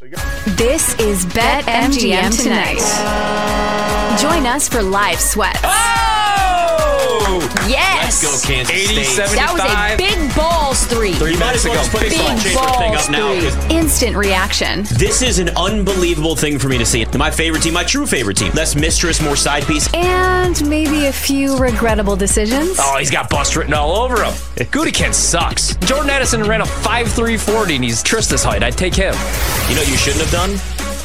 So 0.00 0.06
you're 0.06 0.16
This 0.56 0.98
is 0.98 1.26
Bet 1.26 1.66
MGM 1.66 2.42
tonight. 2.42 2.80
Join 4.18 4.46
us 4.46 4.66
for 4.66 4.82
live 4.82 5.20
sweats. 5.20 5.60
Oh! 5.62 6.00
Yes. 7.68 8.24
Let's 8.24 8.42
go, 8.42 8.48
Kansas 8.48 8.74
80, 8.74 9.04
State. 9.04 9.28
That 9.36 9.52
was 9.52 9.60
a 9.60 9.96
big 9.98 10.34
balls 10.34 10.86
three. 10.86 11.12
Three 11.12 11.36
minutes 11.38 11.66
ago. 11.66 11.74
just 11.74 11.90
put 11.90 12.00
this 12.00 12.16
Big 12.16 12.26
on 12.26 12.38
change 12.38 12.56
our 12.56 12.78
thing 12.78 12.94
up 12.94 13.10
balls 13.10 13.10
now. 13.10 13.76
Instant 13.76 14.16
reaction. 14.16 14.84
This 14.94 15.20
is 15.20 15.38
an 15.38 15.50
unbelievable 15.50 16.34
thing 16.34 16.58
for 16.58 16.68
me 16.68 16.78
to 16.78 16.86
see. 16.86 17.04
My 17.18 17.30
favorite 17.30 17.62
team, 17.62 17.74
my 17.74 17.84
true 17.84 18.06
favorite 18.06 18.38
team. 18.38 18.52
Less 18.54 18.74
mistress, 18.74 19.20
more 19.20 19.36
side 19.36 19.64
piece. 19.64 19.92
And 19.92 20.66
maybe 20.66 21.06
a 21.06 21.12
few 21.12 21.58
regrettable 21.58 22.16
decisions. 22.16 22.78
Oh, 22.80 22.96
he's 22.98 23.10
got 23.10 23.28
bust 23.28 23.54
written 23.54 23.74
all 23.74 23.96
over 23.96 24.24
him. 24.24 24.32
Gudikin 24.56 25.12
sucks. 25.12 25.76
Jordan 25.76 26.08
Addison 26.08 26.42
ran 26.44 26.62
a 26.62 26.64
5'340 26.64 27.74
and 27.74 27.84
he's 27.84 28.02
Trista's 28.02 28.42
height. 28.42 28.62
I'd 28.62 28.78
take 28.78 28.94
him. 28.94 29.14
You 29.70 29.76
know 29.76 29.82
what 29.82 29.88
you 29.90 29.96
shouldn't 29.96 30.26
have 30.26 30.32
done? 30.34 30.50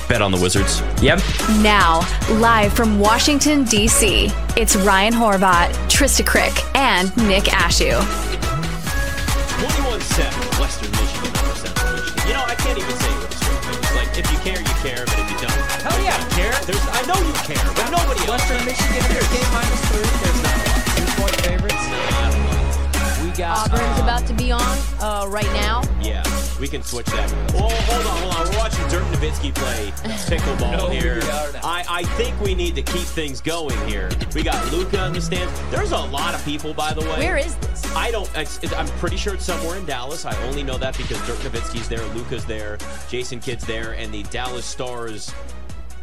Bet 0.10 0.24
on 0.24 0.32
the 0.32 0.42
Wizards. 0.42 0.82
Yep. 1.02 1.22
Now, 1.62 2.02
live 2.42 2.74
from 2.74 2.98
Washington, 3.00 3.64
D.C., 3.64 4.32
it's 4.58 4.76
Ryan 4.76 5.14
Horvat, 5.14 5.70
Trista 5.86 6.26
Crick, 6.26 6.52
and 6.76 7.16
Nick 7.30 7.44
Ashooh. 7.46 8.02
21-7, 9.62 10.60
Western 10.60 10.90
Michigan 10.98 11.30
over 11.46 11.56
Central 11.62 11.94
Michigan. 11.94 12.28
You 12.28 12.34
know, 12.34 12.44
I 12.46 12.56
can't 12.56 12.78
even 12.78 12.96
say 12.98 13.12
it 13.14 13.20
with 13.22 13.32
a 13.32 13.38
straight 13.38 13.62
face. 13.70 13.96
Like, 13.96 14.18
if 14.18 14.26
you 14.34 14.38
care, 14.42 14.58
you 14.58 14.76
care, 14.82 15.06
but 15.06 15.14
if 15.20 15.30
you 15.30 15.38
don't, 15.46 15.54
Hell 15.86 16.02
yeah, 16.02 16.18
I 16.18 16.26
care. 16.34 16.54
there's, 16.66 16.82
I 16.90 17.02
know 17.06 17.22
you 17.22 17.34
care, 17.46 17.70
but 17.78 17.86
nobody 17.94 18.20
else. 18.26 18.42
Western 18.50 18.66
Michigan 18.66 18.98
in 18.98 19.26
game 19.30 19.50
minus 19.54 19.82
three. 19.94 20.10
There's 20.26 20.42
not 20.42 20.58
a 20.58 20.66
lot. 20.66 20.82
Two 20.98 21.06
point 21.22 21.38
favorites. 21.46 21.86
We 23.22 23.30
got 23.38 23.70
Auburn's 23.70 24.00
uh, 24.00 24.04
about 24.04 24.26
to 24.26 24.34
be 24.34 24.52
on 24.52 24.78
uh, 25.02 25.26
right 25.30 25.50
now. 25.54 25.82
Yeah, 26.02 26.24
we 26.60 26.68
can 26.68 26.82
switch 26.84 27.06
that. 27.08 27.30
Oh, 27.54 27.70
hold 27.70 27.74
on, 27.74 27.82
hold 27.90 28.06
on. 28.08 28.15
We're 28.15 28.15
watching 29.30 29.52
play 29.54 29.92
pickleball 30.28 30.78
No, 30.78 30.90
here. 30.90 31.16
we 31.16 31.22
are 31.22 31.52
not. 31.54 31.64
I, 31.64 31.84
I 31.90 32.04
think 32.16 32.40
we 32.42 32.54
need 32.56 32.76
to 32.76 32.82
keep 32.82 33.04
things 33.04 33.42
going 33.42 33.78
here. 33.88 34.10
We 34.34 34.44
got 34.44 34.72
Luka 34.72 35.06
in 35.08 35.14
the 35.14 35.22
stands. 35.22 35.60
There's 35.72 35.92
a 35.92 35.98
lot 35.98 36.34
of 36.36 36.44
people, 36.46 36.74
by 36.74 36.94
the 36.94 37.02
way. 37.02 37.20
Where 37.20 37.38
is 37.38 37.56
this? 37.56 37.96
I 37.96 38.12
don't. 38.12 38.30
It's, 38.36 38.64
it, 38.64 38.78
I'm 38.78 38.88
pretty 39.00 39.18
sure 39.18 39.34
it's 39.34 39.46
somewhere 39.46 39.78
in 39.78 39.86
Dallas. 39.86 40.26
I 40.26 40.36
only 40.44 40.64
know 40.64 40.78
that 40.78 40.98
because 40.98 41.18
Dirk 41.26 41.38
Nowitzki's 41.40 41.88
there, 41.88 42.04
Luka's 42.14 42.46
there, 42.46 42.78
Jason 43.10 43.40
Kidd's 43.40 43.66
there, 43.66 43.94
and 43.94 44.14
the 44.14 44.24
Dallas 44.24 44.66
Stars. 44.66 45.34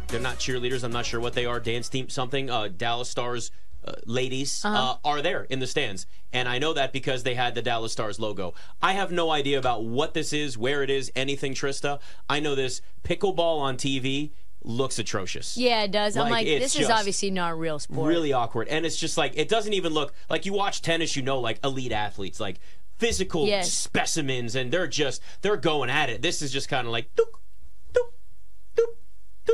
They're 0.07 0.19
not 0.19 0.35
cheerleaders. 0.37 0.83
I'm 0.83 0.91
not 0.91 1.05
sure 1.05 1.19
what 1.19 1.33
they 1.33 1.45
are. 1.45 1.59
Dance 1.59 1.89
team, 1.89 2.09
something. 2.09 2.49
Uh, 2.49 2.67
Dallas 2.75 3.09
Stars. 3.09 3.51
Uh, 3.85 3.93
ladies 4.05 4.63
uh, 4.63 4.95
are 5.03 5.21
there 5.21 5.43
in 5.49 5.59
the 5.59 5.67
stands, 5.67 6.07
and 6.31 6.47
I 6.47 6.57
know 6.57 6.71
that 6.73 6.93
because 6.93 7.23
they 7.23 7.35
had 7.35 7.53
the 7.53 7.61
Dallas 7.61 7.91
Stars 7.91 8.17
logo. 8.19 8.53
I 8.81 8.93
have 8.93 9.11
no 9.11 9.29
idea 9.29 9.59
about 9.59 9.83
what 9.83 10.13
this 10.13 10.31
is, 10.31 10.57
where 10.57 10.83
it 10.83 10.89
is, 10.89 11.11
anything. 11.15 11.53
Trista, 11.53 11.99
I 12.29 12.39
know 12.39 12.55
this 12.55 12.81
pickleball 13.03 13.59
on 13.59 13.75
TV 13.77 14.31
looks 14.63 14.97
atrocious. 14.99 15.57
Yeah, 15.57 15.83
it 15.83 15.91
does. 15.91 16.15
I'm 16.15 16.23
Like, 16.29 16.47
like, 16.47 16.61
this 16.61 16.77
is 16.77 16.89
obviously 16.89 17.29
not 17.31 17.51
a 17.51 17.55
real 17.55 17.79
sport. 17.79 18.07
really 18.07 18.31
awkward 18.31 18.69
and 18.69 18.85
it's 18.85 18.95
just 18.95 19.17
like 19.17 19.33
it 19.35 19.49
doesn't 19.49 19.73
even 19.73 19.93
look 19.93 20.13
like 20.29 20.45
you 20.45 20.53
watch 20.53 20.81
tennis 20.81 21.17
you 21.17 21.21
know 21.21 21.37
like 21.41 21.59
elite 21.65 21.91
athletes 21.91 22.39
like 22.39 22.61
physical 22.97 23.45
Yes. 23.45 23.73
specimens 23.73 24.55
and 24.55 24.71
they're 24.71 24.87
just 24.87 25.21
they're 25.41 25.57
going 25.57 25.89
at 25.89 26.09
it 26.09 26.21
this 26.21 26.41
is 26.41 26.49
just 26.53 26.69
kind 26.69 26.87
of 26.87 26.93
like 26.93 27.13
dook, 27.15 27.41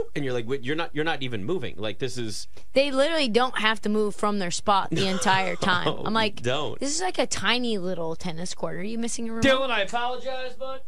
dook, 0.04 0.12
and 0.16 0.24
you're 0.26 0.34
like 0.34 0.48
wait, 0.48 0.64
you're 0.64 0.76
not 0.76 0.90
you're 0.94 1.06
not 1.06 1.22
even 1.22 1.44
moving 1.44 1.76
like 1.78 2.00
this 2.00 2.18
is 2.18 2.48
They 2.74 2.92
literally 2.92 3.28
don't 3.30 3.58
have 3.60 3.82
to 3.82 3.90
move 3.90 4.16
from 4.16 4.40
their 4.40 4.52
spot 4.52 4.90
the 4.92 5.08
entire 5.16 5.56
time. 5.56 5.86
No, 5.86 6.04
I'm 6.06 6.14
like, 6.14 6.42
don't. 6.42 6.80
this 6.80 6.96
is 6.96 7.02
like 7.02 7.18
a 7.20 7.28
tiny 7.28 7.78
little 7.78 8.16
tennis 8.16 8.54
court. 8.54 8.76
Are 8.78 8.84
you 8.84 8.98
missing 8.98 9.30
a 9.30 9.34
remote? 9.34 9.44
Dylan, 9.44 9.70
I 9.70 9.82
apologize, 9.82 10.54
bud. 10.54 10.82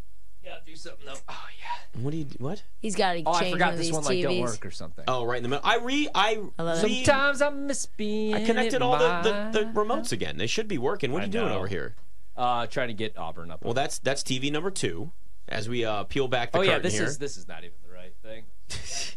Yeah, 0.44 0.56
do 0.66 0.76
something 0.76 1.06
though. 1.06 1.14
Oh 1.30 1.46
yeah. 1.60 2.02
what 2.02 2.12
do 2.12 2.18
you 2.18 2.26
what 2.40 2.64
He's 2.80 2.96
got 2.96 3.14
to 3.14 3.24
Oh, 3.26 3.34
change 3.40 3.50
I 3.50 3.52
forgot 3.52 3.72
of 3.74 3.78
this 3.78 3.88
these 3.88 3.94
one 3.94 4.04
like 4.06 4.18
TVs. 4.18 4.24
don't 4.24 4.40
work 4.40 4.66
or 4.66 4.72
something. 4.72 5.06
oh 5.08 5.24
right 5.24 5.38
in 5.38 5.44
the 5.44 5.50
middle 5.50 5.66
i 5.66 5.78
re 5.78 6.08
i, 6.16 6.42
I 6.58 6.64
love 6.64 6.84
it. 6.84 6.88
re- 6.88 7.04
Sometimes 7.04 7.42
I 7.44 7.50
miss 7.52 7.86
being. 7.86 8.34
I 8.34 8.44
connected 8.46 8.82
all 8.82 8.98
the, 8.98 9.50
the, 9.52 9.60
the 9.60 9.66
remotes 9.80 10.12
again 10.12 10.38
they 10.38 10.48
should 10.48 10.68
be 10.68 10.78
working 10.80 11.12
what 11.12 11.20
are 11.20 11.24
I 11.24 11.26
you 11.28 11.32
doing 11.32 11.52
over 11.52 11.68
here 11.68 11.96
Uh, 12.36 12.66
trying 12.66 12.88
to 12.88 12.94
get 12.96 13.16
Auburn 13.18 13.52
up. 13.52 13.64
well 13.64 13.74
that's 13.76 14.00
that's 14.00 14.24
tv 14.24 14.52
number 14.52 14.72
two 14.72 15.12
as 15.48 15.70
we 15.70 15.86
uh 15.86 16.06
peel 16.06 16.28
back 16.28 16.54
the 16.54 16.58
oh 16.58 16.62
yeah, 16.62 16.70
curtain 16.72 16.84
this 16.84 16.94
here 16.94 17.04
is 17.04 17.18
this 17.20 17.38
is 17.38 17.48
not 17.48 17.60
even 17.60 17.76
the 17.88 17.94
right 17.94 18.14
thing. 18.24 18.46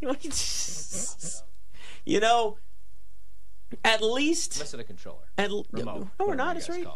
you 2.04 2.20
know 2.20 2.59
at 3.84 4.03
least 4.03 4.59
Missing 4.59 4.81
a 4.81 4.84
controller. 4.84 5.25
At, 5.37 5.50
l- 5.50 5.66
Remote. 5.72 6.09
no, 6.20 6.26
we're 6.26 6.34
not. 6.37 6.56
It's 6.56 6.69
right. 6.69 6.82
it. 6.82 6.88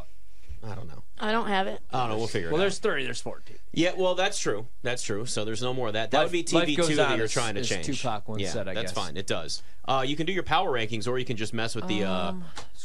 I 0.64 0.74
don't 0.74 0.88
know. 0.88 1.02
I 1.20 1.30
don't 1.32 1.46
have 1.48 1.66
it. 1.68 1.80
I 1.92 2.00
don't 2.00 2.10
know. 2.10 2.16
We'll 2.18 2.26
figure 2.26 2.48
Well, 2.48 2.54
it 2.54 2.54
out. 2.54 2.58
Well, 2.58 2.60
there's 2.62 2.78
three. 2.78 3.04
There's 3.04 3.20
14. 3.20 3.56
Yeah, 3.72 3.92
well, 3.96 4.14
that's 4.16 4.38
true. 4.38 4.66
That's 4.82 5.02
true. 5.02 5.24
So 5.24 5.44
there's 5.44 5.62
no 5.62 5.72
more 5.72 5.86
of 5.88 5.92
that. 5.94 6.10
That 6.10 6.22
would 6.24 6.32
be 6.32 6.42
Life- 6.42 6.52
life 6.52 6.68
TV 6.68 6.76
goes 6.76 6.88
two 6.88 6.96
that 6.96 7.10
on, 7.12 7.16
you're 7.16 7.24
as- 7.26 7.32
trying 7.32 7.54
to 7.54 7.60
as 7.60 7.68
change. 7.68 7.86
Tupac 7.86 8.28
once 8.28 8.42
yeah, 8.42 8.50
said, 8.50 8.68
I 8.68 8.74
that's 8.74 8.92
guess. 8.92 9.04
fine. 9.04 9.16
It 9.16 9.26
does. 9.26 9.62
Uh, 9.86 10.04
you 10.06 10.16
can 10.16 10.26
do 10.26 10.32
your 10.32 10.42
power 10.42 10.70
rankings, 10.70 11.06
or 11.08 11.18
you 11.18 11.24
can 11.24 11.36
just 11.36 11.54
mess 11.54 11.74
with 11.74 11.86
the 11.86 12.04
uh, 12.04 12.32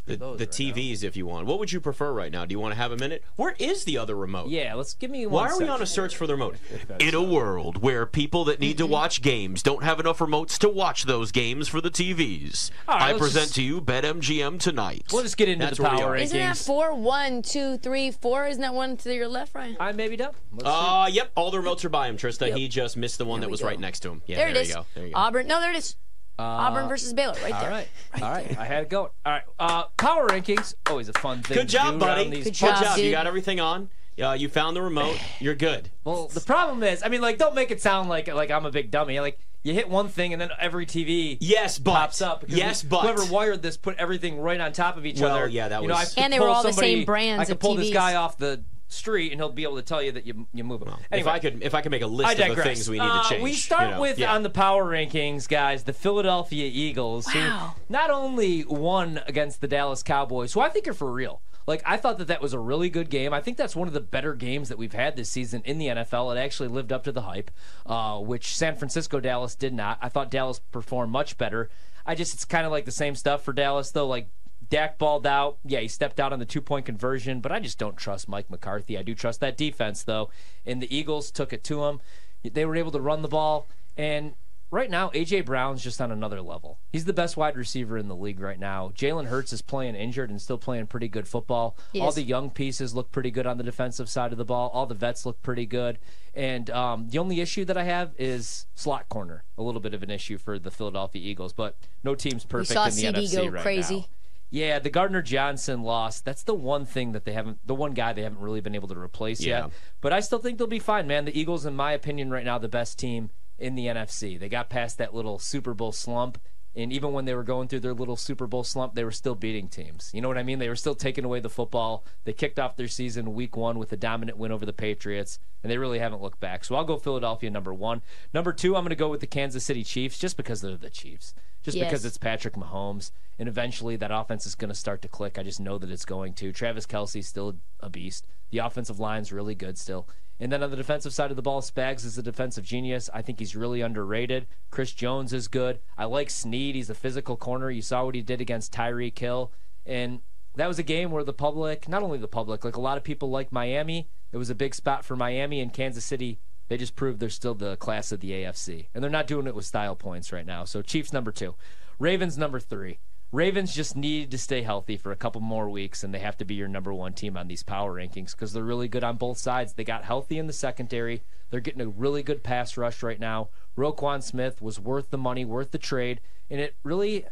the, 0.06 0.16
those 0.18 0.38
the 0.40 0.46
right 0.46 0.60
now. 0.60 0.74
TVs 0.76 1.04
if 1.04 1.16
you 1.16 1.26
want. 1.26 1.48
What 1.48 1.60
would 1.60 1.72
you 1.72 1.80
prefer 1.80 2.12
right 2.12 2.32
now? 2.32 2.46
Do 2.46 2.54
you 2.54 2.60
want 2.60 2.74
to 2.74 2.78
have 2.78 2.92
a 2.92 2.98
minute? 2.98 3.24
Where 3.36 3.56
is 3.60 3.86
the 3.86 3.98
other 3.98 4.16
remote? 4.16 4.50
Yeah, 4.50 4.74
let's 4.76 4.94
give 4.94 5.10
me 5.12 5.26
one. 5.26 5.46
Why 5.46 5.50
are 5.52 5.58
we 5.60 5.68
on 5.68 5.82
a 5.82 5.86
search 5.86 6.16
for 6.16 6.28
the 6.28 6.34
remote? 6.34 6.58
In 7.00 7.16
a 7.16 7.22
world 7.22 7.82
where 7.82 8.06
people 8.06 8.44
that 8.46 8.60
need 8.60 8.78
to 8.80 8.86
watch 8.86 9.22
games 9.22 9.64
don't 9.64 9.84
have 9.84 10.00
enough 10.00 10.20
remotes 10.20 10.58
to 10.60 10.70
watch 10.70 11.04
those 11.06 11.32
games 11.32 11.68
for 11.68 11.80
the 11.82 11.90
TVs, 11.92 12.72
All 12.88 12.98
right, 12.98 13.16
I 13.16 13.18
present 13.18 13.46
just- 13.46 13.56
to 13.56 13.64
you 13.64 13.82
BetMGM 13.82 14.60
tonight. 14.60 15.06
We'll 15.12 15.24
just 15.24 15.38
get 15.38 15.50
into 15.50 15.66
That's 15.66 15.78
the 15.78 15.84
we 15.84 15.90
power 15.90 16.04
are. 16.14 16.18
rankings. 16.18 16.24
Isn't 16.24 16.40
that 16.40 16.58
four? 16.58 16.94
One, 16.96 17.42
two, 17.42 17.78
three, 17.78 18.12
four. 18.12 18.46
Isn't 18.48 18.62
that 18.62 18.74
one 18.74 18.98
to 18.98 19.14
your 19.14 19.28
left, 19.28 19.56
Ryan? 19.56 19.78
I 19.80 19.92
may 19.94 20.08
be 20.10 20.18
done. 20.18 20.34
Let's. 20.52 20.66
Uh, 20.66 21.10
yep. 21.12 21.32
All 21.36 21.52
the 21.52 21.58
remotes 21.58 21.84
are 21.86 21.90
by 21.90 22.08
him, 22.08 22.18
Trista. 22.18 22.48
Yep. 22.48 22.58
He 22.58 22.68
just 22.68 22.98
missed 22.98 23.18
the 23.18 23.26
one 23.26 23.42
that 23.42 23.50
was 23.50 23.62
go. 23.62 23.68
right 23.68 23.80
next 23.80 24.02
to 24.02 24.10
him. 24.10 24.22
Yeah, 24.26 24.36
there, 24.38 24.46
there, 24.54 24.56
it 24.56 24.62
is. 24.64 24.70
you 24.70 24.76
go. 24.76 24.86
There 24.96 25.06
you 25.08 25.14
go. 25.14 25.20
Auburn. 25.20 25.48
No, 25.48 25.60
there 25.60 25.72
it 25.72 25.78
is. 25.78 25.96
Auburn 26.40 26.88
versus 26.90 27.14
Baylor, 27.14 27.36
right 27.44 27.54
All 27.54 27.62
there. 27.62 27.70
right. 27.70 27.88
All 28.22 28.30
right. 28.32 28.58
I 28.58 28.66
had 28.66 28.84
it 28.84 28.90
going. 28.90 29.10
All 29.26 29.32
right. 29.32 29.44
Uh, 29.60 29.84
power 29.98 30.28
rankings. 30.28 30.74
Always 30.90 31.10
a 31.10 31.14
fun 31.14 31.42
thing. 31.44 31.56
Good 31.58 31.68
to 31.70 31.74
job, 31.74 31.94
do 31.94 32.00
buddy. 32.00 32.30
these 32.30 32.44
Good 32.46 32.52
Good 32.52 32.54
job, 32.54 32.84
job. 32.84 32.98
You 32.98 33.12
got 33.12 33.28
everything 33.28 33.60
on. 33.60 33.90
Uh, 34.22 34.32
you 34.34 34.48
found 34.50 34.76
the 34.76 34.82
remote. 34.82 35.18
You're 35.40 35.56
good. 35.56 35.90
Well, 36.04 36.28
the 36.28 36.40
problem 36.42 36.84
is, 36.84 37.02
I 37.04 37.10
mean, 37.10 37.22
like, 37.22 37.38
don't 37.38 37.56
make 37.56 37.72
it 37.72 37.82
sound 37.82 38.10
like 38.10 38.28
like 38.34 38.52
I'm 38.52 38.66
a 38.66 38.72
big 38.72 38.92
dummy. 38.92 39.20
Like, 39.20 39.40
you 39.64 39.74
hit 39.74 39.90
one 39.90 40.08
thing 40.10 40.34
and 40.34 40.42
then 40.42 40.50
every 40.60 40.86
TV 40.86 41.38
Yes, 41.40 41.80
but 41.80 41.94
pops 41.94 42.22
up. 42.22 42.44
yes, 42.48 42.84
we- 42.84 42.90
but 42.90 43.02
whoever 43.04 43.26
wired 43.26 43.62
this 43.62 43.78
put 43.78 43.96
everything 43.98 44.40
right 44.40 44.60
on 44.60 44.74
top 44.74 44.98
of 44.98 45.06
each 45.06 45.22
Well, 45.22 45.36
other. 45.36 45.48
yeah, 45.48 45.70
that 45.70 45.82
you 45.82 45.88
know, 45.88 45.96
was- 45.96 46.18
I 46.18 46.22
And 46.22 46.34
they 46.34 46.40
were 46.40 46.48
pull 46.48 46.56
all 46.56 46.64
the 46.64 46.74
same 46.74 47.06
brands 47.06 47.42
I 47.42 47.46
could 47.46 47.54
of 47.54 47.60
pull 47.60 47.76
this 47.76 47.94
guy 47.94 48.16
off 48.16 48.38
the 48.38 48.62
street 48.94 49.32
and 49.32 49.42
he'll 49.42 49.50
be 49.52 49.64
able 49.64 49.76
to 49.76 49.82
tell 49.82 50.02
you 50.02 50.12
that 50.14 50.26
you 50.26 50.48
you 50.54 50.64
move 50.64 50.82
him. 50.82 50.94
if 51.12 51.28
I 51.28 51.40
could, 51.40 51.62
if 51.64 51.74
I 51.76 51.82
could 51.82 51.92
make 51.92 52.02
a 52.04 52.08
list 52.08 52.40
of 52.40 52.56
the 52.56 52.64
things 52.64 52.90
we 52.90 53.00
need 53.00 53.06
Uh, 53.06 53.24
to 53.24 53.30
change. 53.30 53.44
we 53.44 53.54
start 53.54 53.84
you 53.84 53.92
know, 53.96 54.02
with 54.02 54.20
yeah. 54.20 54.34
on 54.34 54.44
the 54.44 54.50
power 54.50 54.86
rankings, 54.86 55.48
guys. 55.48 55.84
The 55.84 55.94
Philadelphia 55.94 56.70
Eagles, 56.72 57.28
Wow. 57.28 57.76
who 57.88 57.94
not 57.94 58.10
only 58.10 58.64
won 58.66 59.22
against 59.28 59.62
the 59.62 59.68
Dallas 59.68 60.04
Cowboys, 60.04 60.54
who 60.54 60.60
I 60.62 60.70
think 60.70 60.88
are 60.88 60.94
for 60.94 61.12
real. 61.12 61.42
Like 61.66 61.82
I 61.86 61.96
thought 61.96 62.18
that 62.18 62.28
that 62.28 62.42
was 62.42 62.52
a 62.54 62.60
really 62.60 62.90
good 62.90 63.10
game. 63.10 63.34
I 63.34 63.40
think 63.40 63.56
that's 63.58 63.74
one 63.76 63.88
of 63.88 63.94
the 63.94 64.02
better 64.02 64.34
games 64.34 64.68
that 64.70 64.78
we've 64.78 64.92
had 64.94 65.16
this 65.16 65.30
season 65.30 65.62
in 65.64 65.78
the 65.78 65.88
NFL. 65.88 66.36
It 66.36 66.40
actually 66.40 66.68
lived 66.70 66.92
up 66.92 67.06
to 67.06 67.12
the 67.14 67.22
hype, 67.22 67.52
uh, 67.86 68.20
which 68.20 68.56
San 68.58 68.76
Francisco 68.76 69.20
Dallas 69.22 69.56
did 69.56 69.74
not. 69.74 69.98
I 70.02 70.10
thought 70.10 70.30
Dallas 70.30 70.60
performed 70.72 71.14
much 71.14 71.38
better. 71.38 71.70
I 72.06 72.16
just 72.16 72.34
it's 72.34 72.44
kind 72.44 72.66
of 72.66 72.72
like 72.74 72.84
the 72.84 72.92
same 72.92 73.16
stuff 73.16 73.44
for 73.44 73.54
Dallas 73.54 73.92
though. 73.92 74.06
Like 74.08 74.28
Dak 74.74 74.98
balled 74.98 75.28
out. 75.28 75.60
Yeah, 75.64 75.82
he 75.82 75.88
stepped 75.88 76.20
out 76.20 76.34
on 76.34 76.40
the 76.40 76.46
two 76.46 76.60
point 76.60 76.88
conversion, 76.88 77.42
but 77.42 77.52
I 77.52 77.60
just 77.60 77.78
don't 77.78 77.96
trust 77.96 78.28
Mike 78.28 78.50
McCarthy. 78.50 78.98
I 78.98 79.04
do 79.04 79.14
trust 79.14 79.40
that 79.42 79.56
defense, 79.56 80.02
though. 80.02 80.32
And 80.66 80.82
the 80.82 80.96
Eagles 80.96 81.30
took 81.30 81.54
it 81.54 81.64
to 81.66 81.84
him. 81.86 82.02
They 82.44 82.66
were 82.66 82.76
able 82.76 82.92
to 82.94 83.00
run 83.00 83.22
the 83.22 83.28
ball. 83.28 83.68
And 83.96 84.34
right 84.72 84.90
now, 84.90 85.12
A.J. 85.14 85.42
Brown's 85.42 85.84
just 85.84 86.02
on 86.02 86.12
another 86.12 86.42
level. 86.42 86.80
He's 86.92 87.06
the 87.06 87.14
best 87.14 87.38
wide 87.38 87.56
receiver 87.56 88.00
in 88.00 88.08
the 88.08 88.16
league 88.16 88.40
right 88.40 88.58
now. 88.58 88.92
Jalen 88.96 89.28
Hurts 89.28 89.54
is 89.54 89.62
playing 89.62 89.94
injured 89.94 90.32
and 90.32 90.42
still 90.42 90.58
playing 90.58 90.88
pretty 90.88 91.08
good 91.08 91.28
football. 91.28 91.78
All 92.02 92.12
the 92.12 92.24
young 92.24 92.50
pieces 92.50 92.96
look 92.96 93.12
pretty 93.12 93.30
good 93.30 93.46
on 93.46 93.58
the 93.60 93.64
defensive 93.64 94.10
side 94.10 94.32
of 94.32 94.40
the 94.40 94.44
ball. 94.44 94.72
All 94.74 94.88
the 94.88 94.96
vets 94.96 95.24
look 95.24 95.40
pretty 95.44 95.68
good. 95.68 96.00
And 96.34 96.72
um, 96.72 97.10
the 97.10 97.20
only 97.20 97.42
issue 97.42 97.64
that 97.66 97.78
I 97.78 97.84
have 97.84 98.14
is 98.18 98.66
slot 98.74 99.08
corner. 99.08 99.44
A 99.56 99.62
little 99.62 99.82
bit 99.82 99.94
of 99.94 100.02
an 100.02 100.10
issue 100.10 100.40
for 100.40 100.58
the 100.58 100.72
Philadelphia 100.72 101.22
Eagles, 101.22 101.54
but 101.54 101.78
no 102.04 102.16
team's 102.16 102.44
We 102.44 102.50
perfect 102.50 102.74
saw 102.74 102.86
in 102.86 102.90
the 102.90 102.96
CD 102.96 103.20
NFC 103.28 103.36
go 103.36 103.48
right 103.50 103.62
crazy. 103.62 103.98
now. 103.98 104.06
Yeah, 104.54 104.78
the 104.78 104.92
Gardner 104.92 105.24
Johnson 105.24 105.82
loss. 105.82 106.22
That's 106.22 106.44
the 106.44 106.54
one 106.54 106.86
thing 106.86 107.14
that 107.14 107.26
they 107.26 107.34
haven't, 107.34 107.66
the 107.66 107.74
one 107.74 107.94
guy 107.94 108.14
they 108.14 108.22
haven't 108.22 108.40
really 108.40 108.62
been 108.62 108.76
able 108.76 108.88
to 108.90 108.96
replace 109.00 109.42
Yeah. 109.42 109.62
yet. 109.64 109.72
But 110.00 110.14
I 110.14 110.20
still 110.20 110.38
think 110.38 110.60
they'll 110.60 110.68
be 110.68 110.78
fine, 110.78 111.08
man. 111.08 111.26
The 111.26 111.38
Eagles, 111.38 111.66
in 111.66 111.76
my 111.76 111.92
opinion, 111.94 112.30
right 112.30 112.46
now, 112.46 112.60
the 112.60 112.70
best 112.70 113.00
team 113.00 113.32
in 113.58 113.74
the 113.74 113.88
NFC. 113.88 114.40
They 114.40 114.50
got 114.50 114.70
past 114.70 115.00
that 115.00 115.16
little 115.16 115.40
Super 115.40 115.74
Bowl 115.74 115.92
slump. 115.92 116.40
And 116.76 116.94
even 116.94 117.14
when 117.14 117.26
they 117.26 117.34
were 117.34 117.44
going 117.44 117.68
through 117.68 117.80
their 117.80 117.96
little 117.96 118.16
Super 118.16 118.46
Bowl 118.46 118.64
slump, 118.64 118.94
they 118.94 119.04
were 119.04 119.12
still 119.12 119.34
beating 119.34 119.70
teams. 119.70 120.12
You 120.14 120.22
know 120.22 120.28
what 120.28 120.38
I 120.38 120.44
mean? 120.44 120.60
They 120.60 120.70
were 120.70 120.76
still 120.76 120.94
taking 120.96 121.26
away 121.26 121.40
the 121.40 121.50
football. 121.50 122.06
They 122.24 122.34
kicked 122.34 122.60
off 122.60 122.76
their 122.76 122.88
season 122.88 123.34
week 123.34 123.58
one 123.58 123.80
with 123.80 123.92
a 123.92 123.98
dominant 123.98 124.38
win 124.38 124.52
over 124.52 124.68
the 124.68 124.74
Patriots, 124.74 125.40
and 125.64 125.72
they 125.72 125.80
really 125.80 126.00
haven't 126.00 126.22
looked 126.22 126.40
back. 126.40 126.64
So 126.64 126.76
I'll 126.76 126.84
go 126.86 126.98
Philadelphia 126.98 127.50
number 127.50 127.74
one. 127.74 128.04
Number 128.36 128.54
two, 128.54 128.76
I'm 128.76 128.84
going 128.84 128.90
to 128.92 128.96
go 128.96 129.10
with 129.10 129.22
the 129.22 129.28
Kansas 129.28 129.64
City 129.64 129.84
Chiefs 129.84 130.20
just 130.20 130.38
because 130.38 130.62
they're 130.62 130.78
the 130.78 130.90
Chiefs. 130.92 131.34
Just 131.64 131.78
Yes. 131.78 131.88
because 131.90 132.06
it's 132.06 132.18
Patrick 132.18 132.56
Mahomes. 132.56 133.12
And 133.40 133.48
eventually 133.50 133.96
that 133.96 134.12
offense 134.12 134.46
is 134.46 134.54
going 134.54 134.70
to 134.70 134.76
start 134.76 135.02
to 135.02 135.08
click. 135.08 135.40
I 135.40 135.44
just 135.44 135.60
know 135.60 135.78
that 135.78 135.90
it's 135.90 136.06
going 136.06 136.34
to. 136.36 136.52
Travis 136.52 136.86
Kelce's 136.86 137.28
still 137.28 137.56
a 137.80 137.90
beast. 137.90 138.28
The 138.52 138.60
offensive 138.60 139.00
line's 139.00 139.32
really 139.34 139.56
good 139.56 139.78
still. 139.78 140.08
And 140.40 140.52
then 140.52 140.62
on 140.62 140.72
the 140.72 140.76
defensive 140.78 141.14
side 141.14 141.30
of 141.32 141.36
the 141.38 141.42
ball, 141.42 141.62
Spags 141.62 142.06
is 142.06 142.18
a 142.18 142.24
defensive 142.24 142.66
genius. 142.66 143.10
I 143.14 143.22
think 143.22 143.40
he's 143.40 143.56
really 143.56 143.82
underrated. 143.82 144.46
Chris 144.72 144.92
Jones 144.92 145.32
is 145.32 145.48
good. 145.48 145.80
I 145.98 146.06
like 146.06 146.30
Sneed. 146.30 146.76
He's 146.76 146.90
a 146.90 146.96
physical 146.96 147.38
corner. 147.38 147.72
You 147.72 147.82
saw 147.82 148.06
what 148.06 148.16
he 148.16 148.22
did 148.22 148.42
against 148.42 148.74
Tyreek 148.74 149.18
Hill. 149.18 149.52
And 149.86 150.20
that 150.56 150.68
was 150.68 150.80
a 150.80 150.84
game 150.84 151.12
where 151.12 151.24
the 151.24 151.34
public, 151.34 151.88
not 151.88 152.04
only 152.04 152.18
the 152.18 152.28
public, 152.28 152.66
like 152.66 152.76
a 152.76 152.82
lot 152.82 152.98
of 152.98 153.04
people 153.04 153.30
like 153.30 153.52
Miami. 153.52 154.10
It 154.32 154.38
was 154.38 154.50
a 154.50 154.56
big 154.56 154.76
spot 154.76 155.06
for 155.06 155.16
Miami 155.16 155.62
and 155.62 155.72
Kansas 155.72 156.04
City. 156.04 156.40
They 156.68 156.78
just 156.78 156.96
proved 156.96 157.20
they're 157.20 157.30
still 157.30 157.56
the 157.56 157.78
class 157.78 158.12
of 158.12 158.20
the 158.20 158.32
AFC. 158.32 158.88
And 158.94 159.04
they're 159.04 159.12
not 159.12 159.28
doing 159.28 159.48
it 159.48 159.56
with 159.56 159.66
style 159.66 159.96
points 159.96 160.32
right 160.32 160.46
now. 160.46 160.64
So 160.64 160.82
Chiefs 160.82 161.14
number 161.14 161.32
two. 161.32 161.56
Ravens 162.00 162.38
number 162.38 162.60
three. 162.60 163.00
Ravens 163.34 163.74
just 163.74 163.96
need 163.96 164.30
to 164.30 164.38
stay 164.38 164.62
healthy 164.62 164.96
for 164.96 165.12
a 165.12 165.16
couple 165.16 165.42
more 165.42 165.68
weeks, 165.68 166.04
and 166.04 166.14
they 166.14 166.20
have 166.20 166.38
to 166.38 166.46
be 166.46 166.54
your 166.54 166.68
number 166.68 166.94
one 166.94 167.14
team 167.14 167.36
on 167.36 167.48
these 167.48 167.64
power 167.64 167.96
rankings 167.96 168.32
because 168.32 168.54
they're 168.54 168.64
really 168.64 168.88
good 168.88 169.04
on 169.04 169.18
both 169.18 169.40
sides. 169.40 169.74
They 169.74 169.84
got 169.84 170.04
healthy 170.04 170.38
in 170.38 170.46
the 170.46 170.54
secondary. 170.54 171.24
They're 171.50 171.60
getting 171.60 171.82
a 171.82 171.88
really 171.88 172.22
good 172.22 172.44
pass 172.44 172.78
rush 172.78 173.02
right 173.02 173.20
now. 173.20 173.50
Roquan 173.76 174.22
Smith 174.22 174.62
was 174.62 174.80
worth 174.80 175.10
the 175.10 175.18
money, 175.18 175.46
worth 175.46 175.72
the 175.72 175.80
trade, 175.80 176.22
and 176.48 176.60
it 176.60 176.76
really 176.84 177.26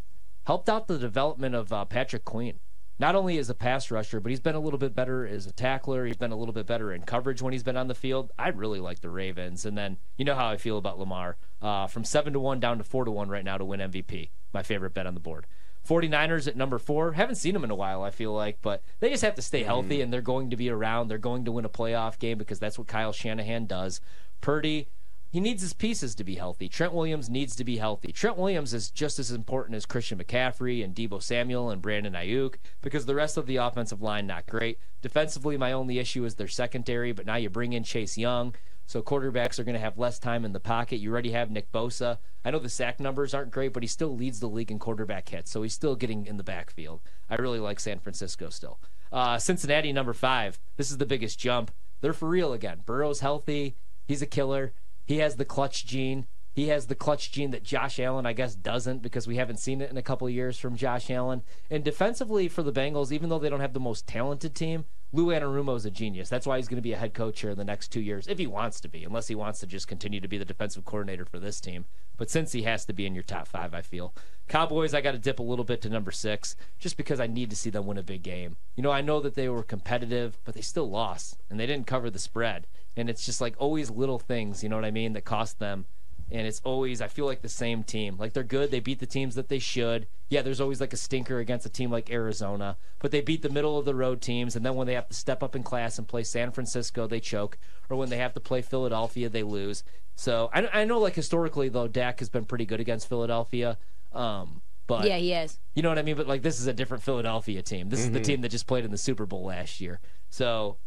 helped 0.46 0.70
out 0.70 0.88
the 0.88 0.98
development 0.98 1.54
of 1.54 1.72
uh, 1.72 1.86
Patrick 1.86 2.26
Queen. 2.26 2.60
Not 3.02 3.16
only 3.16 3.40
as 3.40 3.50
a 3.50 3.56
pass 3.56 3.90
rusher, 3.90 4.20
but 4.20 4.30
he's 4.30 4.40
been 4.40 4.54
a 4.54 4.60
little 4.60 4.78
bit 4.78 4.94
better 4.94 5.26
as 5.26 5.48
a 5.48 5.52
tackler. 5.52 6.06
He's 6.06 6.18
been 6.18 6.32
a 6.32 6.36
little 6.36 6.54
bit 6.54 6.68
better 6.68 6.94
in 6.94 7.02
coverage 7.02 7.42
when 7.42 7.52
he's 7.52 7.64
been 7.64 7.76
on 7.76 7.88
the 7.88 7.96
field. 7.96 8.32
I 8.38 8.50
really 8.50 8.80
like 8.80 9.00
the 9.00 9.10
Ravens, 9.10 9.66
and 9.66 9.76
then 9.76 9.98
you 10.18 10.24
know 10.24 10.36
how 10.36 10.48
I 10.48 10.58
feel 10.58 10.78
about 10.78 11.00
Lamar. 11.00 11.38
Uh, 11.64 11.88
from 11.88 12.04
seven 12.04 12.32
to 12.34 12.40
one 12.40 12.60
down 12.60 12.78
to 12.78 12.84
four 12.84 13.04
to 13.04 13.10
one 13.10 13.28
right 13.28 13.44
now 13.44 13.58
to 13.58 13.66
win 13.66 13.80
MVP. 13.80 14.30
My 14.54 14.62
favorite 14.62 14.94
bet 14.94 15.08
on 15.08 15.16
the 15.16 15.20
board. 15.20 15.48
49ers 15.90 16.48
at 16.48 16.56
number 16.56 16.78
four. 16.78 17.14
Haven't 17.14 17.38
seen 17.38 17.56
them 17.56 17.64
in 17.64 17.72
a 17.72 17.76
while, 17.76 18.04
I 18.04 18.12
feel 18.12 18.34
like, 18.34 18.60
but 18.62 18.84
they 19.00 19.10
just 19.10 19.24
have 19.24 19.34
to 19.34 19.42
stay 19.42 19.64
healthy 19.64 19.98
mm. 19.98 20.04
and 20.04 20.14
they're 20.14 20.22
going 20.22 20.52
to 20.52 20.56
be 20.56 20.70
around. 20.70 21.08
They're 21.08 21.18
going 21.18 21.46
to 21.46 21.52
win 21.52 21.66
a 21.66 21.70
playoff 21.70 22.20
game 22.20 22.38
because 22.38 22.60
that's 22.60 22.78
what 22.78 22.88
Kyle 22.88 23.14
Shanahan 23.14 23.66
does. 23.66 24.00
Purdy, 24.42 24.90
he 25.32 25.40
needs 25.40 25.62
his 25.62 25.74
pieces 25.74 26.14
to 26.16 26.24
be 26.26 26.36
healthy. 26.36 26.68
Trent 26.68 26.94
Williams 26.94 27.30
needs 27.30 27.56
to 27.56 27.64
be 27.64 27.78
healthy. 27.78 28.12
Trent 28.12 28.38
Williams 28.38 28.74
is 28.74 28.92
just 28.92 29.18
as 29.18 29.32
important 29.32 29.76
as 29.76 29.86
Christian 29.86 30.20
McCaffrey 30.20 30.84
and 30.84 30.94
Deebo 30.94 31.24
Samuel 31.24 31.70
and 31.70 31.82
Brandon 31.82 32.14
Aiyuk 32.14 32.56
because 32.82 33.06
the 33.06 33.16
rest 33.16 33.38
of 33.38 33.48
the 33.48 33.56
offensive 33.56 34.02
line 34.02 34.28
not 34.28 34.46
great. 34.46 34.78
Defensively, 35.02 35.58
my 35.58 35.72
only 35.72 36.00
issue 36.00 36.26
is 36.26 36.36
their 36.36 36.50
secondary, 36.50 37.14
but 37.14 37.26
now 37.26 37.38
you 37.38 37.50
bring 37.50 37.72
in 37.72 37.84
Chase 37.84 38.18
Young. 38.18 38.54
So 38.86 39.02
quarterbacks 39.02 39.58
are 39.58 39.64
going 39.64 39.76
to 39.76 39.80
have 39.80 39.98
less 39.98 40.20
time 40.20 40.44
in 40.44 40.52
the 40.52 40.60
pocket. 40.60 40.98
You 40.98 41.14
already 41.14 41.32
have 41.32 41.50
Nick 41.50 41.72
Bosa. 41.72 42.18
I 42.44 42.52
know 42.52 42.60
the 42.60 42.68
sack 42.68 43.00
numbers 43.00 43.34
aren't 43.34 43.52
great, 43.52 43.72
but 43.72 43.84
he 43.84 43.88
still 43.88 44.14
leads 44.14 44.42
the 44.42 44.50
league 44.50 44.70
in 44.70 44.80
quarterback 44.80 45.30
hits, 45.30 45.50
so 45.50 45.62
he's 45.62 45.74
still 45.74 45.96
getting 45.96 46.26
in 46.26 46.36
the 46.36 46.44
backfield. 46.44 47.00
I 47.30 47.36
really 47.36 47.60
like 47.60 47.80
San 47.80 48.00
Francisco 48.00 48.50
still. 48.50 48.80
Uh, 49.14 49.38
Cincinnati 49.38 49.94
number 49.94 50.12
five. 50.12 50.60
This 50.76 50.92
is 50.92 50.98
the 50.98 51.06
biggest 51.06 51.40
jump. 51.40 51.72
They're 52.02 52.12
for 52.12 52.28
real 52.28 52.52
again. 52.52 52.82
Burrow's 52.86 53.22
healthy. 53.22 53.76
He's 54.06 54.22
a 54.22 54.26
killer. 54.26 54.74
He 55.12 55.18
has 55.18 55.36
the 55.36 55.44
clutch 55.44 55.86
gene. 55.86 56.26
He 56.54 56.70
has 56.70 56.88
the 56.88 56.96
clutch 56.96 57.34
gene 57.34 57.52
that 57.52 57.66
Josh 57.66 58.00
Allen, 58.00 58.26
I 58.26 58.32
guess, 58.32 58.56
doesn't 58.56 59.02
because 59.02 59.28
we 59.28 59.36
haven't 59.36 59.60
seen 59.60 59.82
it 59.82 59.92
in 59.92 59.98
a 59.98 60.02
couple 60.02 60.30
years 60.30 60.58
from 60.58 60.78
Josh 60.78 61.12
Allen. 61.12 61.44
And 61.70 61.84
defensively 61.84 62.48
for 62.48 62.64
the 62.64 62.72
Bengals, 62.72 63.12
even 63.12 63.28
though 63.28 63.38
they 63.38 63.50
don't 63.50 63.60
have 63.60 63.74
the 63.74 63.80
most 63.82 64.08
talented 64.08 64.56
team, 64.56 64.86
Lou 65.14 65.26
Anarumo 65.26 65.76
is 65.76 65.86
a 65.86 65.92
genius. 65.92 66.30
That's 66.30 66.48
why 66.48 66.56
he's 66.56 66.70
going 66.70 66.78
to 66.78 66.82
be 66.82 66.94
a 66.94 66.98
head 66.98 67.14
coach 67.14 67.42
here 67.42 67.50
in 67.50 67.58
the 67.58 67.66
next 67.66 67.90
two 67.90 68.00
years, 68.00 68.28
if 68.28 68.38
he 68.38 68.48
wants 68.48 68.80
to 68.80 68.88
be, 68.88 69.04
unless 69.04 69.28
he 69.28 69.36
wants 69.36 69.60
to 69.60 69.68
just 69.68 69.86
continue 69.86 70.22
to 70.22 70.28
be 70.28 70.38
the 70.38 70.46
defensive 70.46 70.86
coordinator 70.86 71.26
for 71.26 71.38
this 71.38 71.60
team. 71.60 71.84
But 72.16 72.30
since 72.30 72.54
he 72.54 72.62
has 72.64 72.86
to 72.86 72.94
be 72.94 73.06
in 73.06 73.14
your 73.14 73.24
top 73.24 73.50
five, 73.50 73.74
I 73.74 73.82
feel. 73.82 74.14
Cowboys, 74.48 74.94
I 74.94 75.02
got 75.02 75.12
to 75.12 75.18
dip 75.18 75.40
a 75.40 75.44
little 75.44 75.66
bit 75.66 75.82
to 75.82 75.90
number 75.90 76.12
six, 76.12 76.56
just 76.80 76.96
because 76.96 77.20
I 77.20 77.28
need 77.28 77.50
to 77.50 77.58
see 77.58 77.70
them 77.70 77.88
win 77.88 77.98
a 77.98 78.04
big 78.04 78.24
game. 78.24 78.56
You 78.78 78.84
know, 78.84 78.92
I 78.92 79.02
know 79.02 79.20
that 79.20 79.36
they 79.36 79.50
were 79.50 79.64
competitive, 79.64 80.38
but 80.46 80.56
they 80.56 80.62
still 80.62 80.90
lost, 80.90 81.38
and 81.50 81.60
they 81.60 81.66
didn't 81.66 81.88
cover 81.88 82.10
the 82.10 82.18
spread. 82.18 82.68
And 82.96 83.10
it's 83.10 83.26
just 83.26 83.42
like 83.42 83.56
always 83.58 83.90
little 83.90 84.20
things, 84.20 84.64
you 84.64 84.70
know 84.70 84.78
what 84.78 84.86
I 84.86 84.92
mean, 84.92 85.12
that 85.14 85.26
cost 85.26 85.60
them 85.60 85.88
and 86.32 86.48
it's 86.48 86.62
always 86.64 87.02
I 87.02 87.08
feel 87.08 87.26
like 87.26 87.42
the 87.42 87.50
same 87.50 87.84
team. 87.84 88.18
Like 88.18 88.34
they're 88.34 88.44
good, 88.44 88.72
they 88.72 88.80
beat 88.80 89.00
the 89.00 89.06
teams 89.06 89.36
that 89.36 89.50
they 89.50 89.60
should. 89.60 90.08
Yeah, 90.30 90.42
there's 90.42 90.62
always 90.62 90.80
like 90.80 90.94
a 90.94 90.98
stinker 90.98 91.40
against 91.40 91.66
a 91.66 91.70
team 91.70 91.92
like 91.92 92.10
Arizona, 92.10 92.78
but 93.00 93.12
they 93.12 93.22
beat 93.22 93.42
the 93.42 93.50
middle 93.50 93.78
of 93.78 93.86
the 93.86 93.96
road 93.96 94.22
teams 94.22 94.56
and 94.56 94.66
then 94.66 94.76
when 94.76 94.88
they 94.88 94.94
have 94.94 95.08
to 95.10 95.14
step 95.14 95.44
up 95.44 95.56
in 95.56 95.64
class 95.64 95.98
and 95.98 96.08
play 96.08 96.24
San 96.24 96.52
Francisco, 96.52 97.08
they 97.08 97.20
choke, 97.20 97.58
or 97.90 97.98
when 97.98 98.10
they 98.10 98.18
have 98.18 98.34
to 98.34 98.40
play 98.40 98.62
Philadelphia, 98.62 99.30
they 99.30 99.44
lose. 99.44 99.84
So 100.16 100.50
I, 100.54 100.68
I 100.82 100.86
know 100.86 101.00
like 101.00 101.16
historically 101.16 101.70
though 101.70 101.88
Dak 101.88 102.20
has 102.20 102.30
been 102.30 102.46
pretty 102.46 102.66
good 102.66 102.80
against 102.80 103.10
Philadelphia. 103.10 103.78
Um, 104.14 104.62
but 104.88 105.06
yeah, 105.06 105.18
he 105.18 105.34
is. 105.34 105.58
You 105.74 105.84
know 105.84 105.90
what 105.90 106.00
I 106.00 106.02
mean? 106.02 106.16
But 106.16 106.28
like 106.28 106.42
this 106.42 106.60
is 106.60 106.68
a 106.68 106.74
different 106.74 107.04
Philadelphia 107.04 107.62
team. 107.62 107.90
This 107.90 108.02
mm-hmm. 108.02 108.08
is 108.08 108.12
the 108.14 108.20
mm-hmm. 108.20 108.26
team 108.26 108.42
that 108.42 108.50
just 108.50 108.68
played 108.68 108.86
in 108.86 108.92
the 108.92 108.98
Super 108.98 109.26
Bowl 109.26 109.46
last 109.46 109.80
year. 109.80 110.00
So 110.30 110.78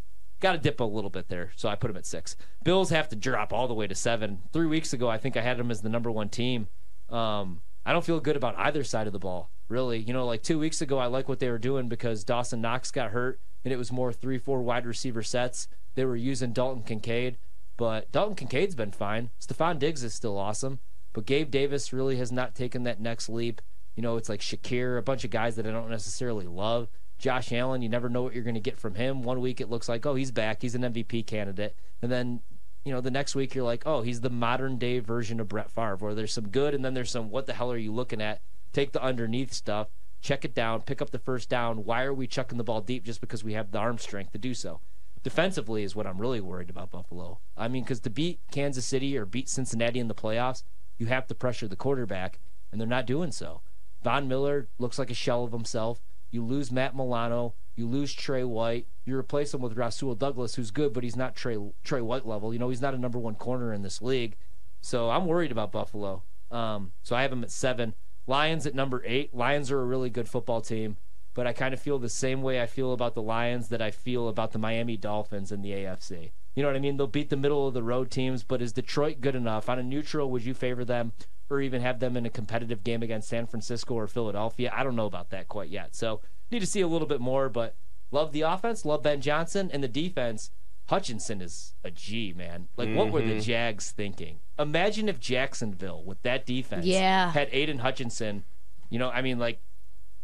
got 0.40 0.52
to 0.52 0.58
dip 0.58 0.80
a 0.80 0.84
little 0.84 1.10
bit 1.10 1.28
there, 1.28 1.52
so 1.56 1.68
I 1.68 1.74
put 1.74 1.88
them 1.88 1.96
at 1.96 2.06
six. 2.06 2.36
Bills 2.62 2.90
have 2.90 3.08
to 3.10 3.16
drop 3.16 3.52
all 3.52 3.68
the 3.68 3.74
way 3.74 3.86
to 3.86 3.94
seven. 3.94 4.42
Three 4.52 4.66
weeks 4.66 4.92
ago, 4.92 5.08
I 5.08 5.18
think 5.18 5.36
I 5.36 5.42
had 5.42 5.58
them 5.58 5.70
as 5.70 5.82
the 5.82 5.88
number 5.88 6.10
one 6.10 6.28
team. 6.28 6.68
Um, 7.08 7.60
I 7.86 7.92
don't 7.92 8.04
feel 8.04 8.20
good 8.20 8.36
about 8.36 8.58
either 8.58 8.84
side 8.84 9.06
of 9.06 9.12
the 9.12 9.18
ball, 9.18 9.50
really. 9.68 9.98
You 9.98 10.12
know, 10.12 10.26
like 10.26 10.42
two 10.42 10.58
weeks 10.58 10.80
ago, 10.80 10.98
I 10.98 11.06
like 11.06 11.28
what 11.28 11.38
they 11.38 11.50
were 11.50 11.58
doing 11.58 11.88
because 11.88 12.24
Dawson 12.24 12.60
Knox 12.60 12.90
got 12.90 13.10
hurt, 13.10 13.40
and 13.64 13.72
it 13.72 13.76
was 13.76 13.92
more 13.92 14.12
three, 14.12 14.38
four 14.38 14.62
wide 14.62 14.86
receiver 14.86 15.22
sets. 15.22 15.68
They 15.94 16.04
were 16.04 16.16
using 16.16 16.52
Dalton 16.52 16.82
Kincaid, 16.82 17.38
but 17.76 18.10
Dalton 18.10 18.36
Kincaid's 18.36 18.74
been 18.74 18.92
fine. 18.92 19.30
Stefon 19.40 19.78
Diggs 19.78 20.02
is 20.02 20.14
still 20.14 20.38
awesome, 20.38 20.80
but 21.12 21.26
Gabe 21.26 21.50
Davis 21.50 21.92
really 21.92 22.16
has 22.16 22.32
not 22.32 22.54
taken 22.54 22.82
that 22.84 23.00
next 23.00 23.28
leap. 23.28 23.60
You 23.96 24.02
know, 24.02 24.16
it's 24.16 24.28
like 24.28 24.40
Shakir, 24.40 24.98
a 24.98 25.02
bunch 25.02 25.24
of 25.24 25.30
guys 25.30 25.56
that 25.56 25.66
I 25.66 25.70
don't 25.70 25.90
necessarily 25.90 26.46
love. 26.46 26.88
Josh 27.18 27.52
Allen, 27.52 27.82
you 27.82 27.88
never 27.88 28.08
know 28.08 28.22
what 28.22 28.34
you're 28.34 28.44
going 28.44 28.54
to 28.54 28.60
get 28.60 28.78
from 28.78 28.94
him. 28.94 29.22
One 29.22 29.40
week 29.40 29.60
it 29.60 29.70
looks 29.70 29.88
like, 29.88 30.04
oh, 30.04 30.14
he's 30.14 30.30
back, 30.30 30.62
he's 30.62 30.74
an 30.74 30.82
MVP 30.82 31.26
candidate, 31.26 31.76
and 32.02 32.10
then 32.10 32.40
you 32.84 32.92
know 32.92 33.00
the 33.00 33.10
next 33.10 33.34
week 33.34 33.54
you're 33.54 33.64
like, 33.64 33.84
oh, 33.86 34.02
he's 34.02 34.20
the 34.20 34.30
modern 34.30 34.78
day 34.78 34.98
version 34.98 35.40
of 35.40 35.48
Brett 35.48 35.70
Favre, 35.70 35.96
where 35.96 36.14
there's 36.14 36.32
some 36.32 36.48
good 36.48 36.74
and 36.74 36.84
then 36.84 36.94
there's 36.94 37.10
some 37.10 37.30
what 37.30 37.46
the 37.46 37.54
hell 37.54 37.72
are 37.72 37.78
you 37.78 37.92
looking 37.92 38.20
at? 38.20 38.40
Take 38.72 38.92
the 38.92 39.02
underneath 39.02 39.52
stuff, 39.52 39.88
check 40.20 40.44
it 40.44 40.54
down, 40.54 40.82
pick 40.82 41.00
up 41.00 41.10
the 41.10 41.18
first 41.18 41.48
down. 41.48 41.84
Why 41.84 42.02
are 42.02 42.14
we 42.14 42.26
chucking 42.26 42.58
the 42.58 42.64
ball 42.64 42.80
deep 42.80 43.04
just 43.04 43.20
because 43.20 43.44
we 43.44 43.54
have 43.54 43.70
the 43.70 43.78
arm 43.78 43.98
strength 43.98 44.32
to 44.32 44.38
do 44.38 44.52
so? 44.52 44.80
Defensively 45.22 45.84
is 45.84 45.96
what 45.96 46.06
I'm 46.06 46.20
really 46.20 46.40
worried 46.40 46.68
about 46.68 46.90
Buffalo. 46.90 47.38
I 47.56 47.68
mean, 47.68 47.82
because 47.82 48.00
to 48.00 48.10
beat 48.10 48.40
Kansas 48.50 48.84
City 48.84 49.16
or 49.16 49.24
beat 49.24 49.48
Cincinnati 49.48 49.98
in 49.98 50.08
the 50.08 50.14
playoffs, 50.14 50.62
you 50.98 51.06
have 51.06 51.26
to 51.28 51.34
pressure 51.34 51.66
the 51.66 51.76
quarterback, 51.76 52.38
and 52.70 52.78
they're 52.78 52.86
not 52.86 53.06
doing 53.06 53.32
so. 53.32 53.62
Von 54.02 54.28
Miller 54.28 54.68
looks 54.78 54.98
like 54.98 55.10
a 55.10 55.14
shell 55.14 55.44
of 55.44 55.52
himself. 55.52 56.02
You 56.34 56.44
lose 56.44 56.72
Matt 56.72 56.96
Milano. 56.96 57.54
You 57.76 57.86
lose 57.86 58.12
Trey 58.12 58.42
White. 58.42 58.88
You 59.04 59.16
replace 59.16 59.54
him 59.54 59.60
with 59.60 59.76
Rasul 59.76 60.16
Douglas, 60.16 60.56
who's 60.56 60.72
good, 60.72 60.92
but 60.92 61.04
he's 61.04 61.14
not 61.14 61.36
Trey 61.36 61.56
Trey 61.84 62.00
White 62.00 62.26
level. 62.26 62.52
You 62.52 62.58
know, 62.58 62.70
he's 62.70 62.80
not 62.80 62.92
a 62.92 62.98
number 62.98 63.20
one 63.20 63.36
corner 63.36 63.72
in 63.72 63.82
this 63.82 64.02
league. 64.02 64.36
So 64.80 65.10
I'm 65.10 65.26
worried 65.26 65.52
about 65.52 65.70
Buffalo. 65.70 66.24
Um, 66.50 66.90
so 67.04 67.14
I 67.14 67.22
have 67.22 67.30
them 67.30 67.44
at 67.44 67.52
seven. 67.52 67.94
Lions 68.26 68.66
at 68.66 68.74
number 68.74 69.00
eight. 69.06 69.32
Lions 69.32 69.70
are 69.70 69.80
a 69.80 69.84
really 69.86 70.10
good 70.10 70.28
football 70.28 70.60
team, 70.60 70.96
but 71.34 71.46
I 71.46 71.52
kind 71.52 71.72
of 71.72 71.78
feel 71.78 72.00
the 72.00 72.08
same 72.08 72.42
way 72.42 72.60
I 72.60 72.66
feel 72.66 72.92
about 72.92 73.14
the 73.14 73.22
Lions 73.22 73.68
that 73.68 73.80
I 73.80 73.92
feel 73.92 74.26
about 74.26 74.50
the 74.50 74.58
Miami 74.58 74.96
Dolphins 74.96 75.52
in 75.52 75.62
the 75.62 75.70
AFC. 75.70 76.32
You 76.56 76.62
know 76.64 76.68
what 76.68 76.76
I 76.76 76.80
mean? 76.80 76.96
They'll 76.96 77.06
beat 77.06 77.30
the 77.30 77.36
middle 77.36 77.68
of 77.68 77.74
the 77.74 77.82
road 77.84 78.10
teams, 78.10 78.42
but 78.42 78.60
is 78.60 78.72
Detroit 78.72 79.20
good 79.20 79.36
enough? 79.36 79.68
On 79.68 79.78
a 79.78 79.84
neutral, 79.84 80.30
would 80.32 80.44
you 80.44 80.54
favor 80.54 80.84
them? 80.84 81.12
or 81.50 81.60
even 81.60 81.82
have 81.82 82.00
them 82.00 82.16
in 82.16 82.26
a 82.26 82.30
competitive 82.30 82.82
game 82.82 83.02
against 83.02 83.28
San 83.28 83.46
Francisco 83.46 83.94
or 83.94 84.06
Philadelphia. 84.06 84.72
I 84.74 84.82
don't 84.82 84.96
know 84.96 85.06
about 85.06 85.30
that 85.30 85.48
quite 85.48 85.68
yet. 85.68 85.94
So 85.94 86.20
need 86.54 86.60
to 86.60 86.66
see 86.66 86.80
a 86.80 86.88
little 86.88 87.08
bit 87.08 87.20
more, 87.20 87.48
but 87.48 87.76
love 88.10 88.32
the 88.32 88.42
offense, 88.42 88.84
love 88.84 89.02
Ben 89.02 89.20
Johnson, 89.20 89.70
and 89.72 89.82
the 89.82 89.88
defense. 89.88 90.50
Hutchinson 90.88 91.40
is 91.40 91.74
a 91.82 91.90
G, 91.90 92.34
man. 92.36 92.68
Like, 92.76 92.88
mm-hmm. 92.88 92.98
what 92.98 93.10
were 93.10 93.22
the 93.22 93.32
mm-hmm. 93.32 93.40
Jags 93.40 93.90
thinking? 93.90 94.40
Imagine 94.58 95.08
if 95.08 95.18
Jacksonville, 95.18 96.04
with 96.04 96.22
that 96.22 96.44
defense, 96.44 96.84
yeah. 96.84 97.32
had 97.32 97.48
Aidan 97.52 97.78
Hutchinson. 97.78 98.44
You 98.90 98.98
know, 98.98 99.08
I 99.08 99.22
mean, 99.22 99.38
like, 99.38 99.60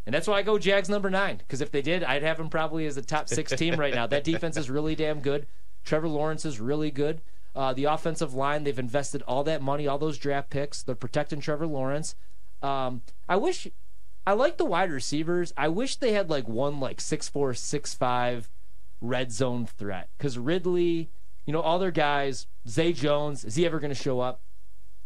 and 0.07 0.15
that's 0.15 0.29
why 0.29 0.39
I 0.39 0.43
go 0.43 0.59
Jags 0.59 0.89
number 0.89 1.09
nine. 1.11 1.39
Because 1.39 1.61
if 1.61 1.71
they 1.71 1.83
did, 1.83 2.05
I'd 2.05 2.23
have 2.23 2.37
them 2.37 2.51
probably 2.51 2.87
as 2.87 2.97
a 2.97 3.03
top 3.03 3.29
six 3.29 3.53
team 3.53 3.77
right 3.77 3.95
now. 3.95 4.07
That 4.07 4.25
defense 4.25 4.57
is 4.57 4.71
really 4.71 4.95
damn 4.95 5.21
good. 5.21 5.47
Trevor 5.85 6.09
Lawrence 6.09 6.45
is 6.45 6.61
really 6.61 6.91
good. 6.91 7.23
Uh, 7.57 7.73
the 7.73 7.85
offensive 7.85 8.35
line, 8.35 8.65
they've 8.65 8.79
invested 8.79 9.23
all 9.23 9.43
that 9.45 9.63
money, 9.63 9.87
all 9.87 9.99
those 9.99 10.19
draft 10.19 10.51
picks. 10.51 10.83
They're 10.83 10.95
protecting 10.95 11.41
Trevor 11.41 11.67
Lawrence. 11.67 12.15
Um, 12.63 13.03
I 13.29 13.37
wish, 13.37 13.67
I 14.27 14.33
like 14.33 14.59
the 14.59 14.65
wide 14.65 14.91
receivers. 14.91 15.53
I 15.57 15.69
wish 15.69 15.97
they 15.97 16.13
had 16.13 16.31
like 16.31 16.49
one 16.49 16.81
like 16.81 17.01
six 17.01 17.29
four, 17.29 17.55
six 17.55 17.95
five 17.95 18.51
red 19.01 19.33
zone 19.33 19.67
threat. 19.67 20.11
Because 20.17 20.39
Ridley, 20.39 21.11
you 21.47 21.53
know, 21.53 21.61
all 21.61 21.79
their 21.79 21.91
guys, 21.91 22.47
Zay 22.69 22.93
Jones, 22.93 23.45
is 23.45 23.55
he 23.55 23.67
ever 23.67 23.81
going 23.81 23.93
to 23.93 24.01
show 24.01 24.21
up? 24.21 24.43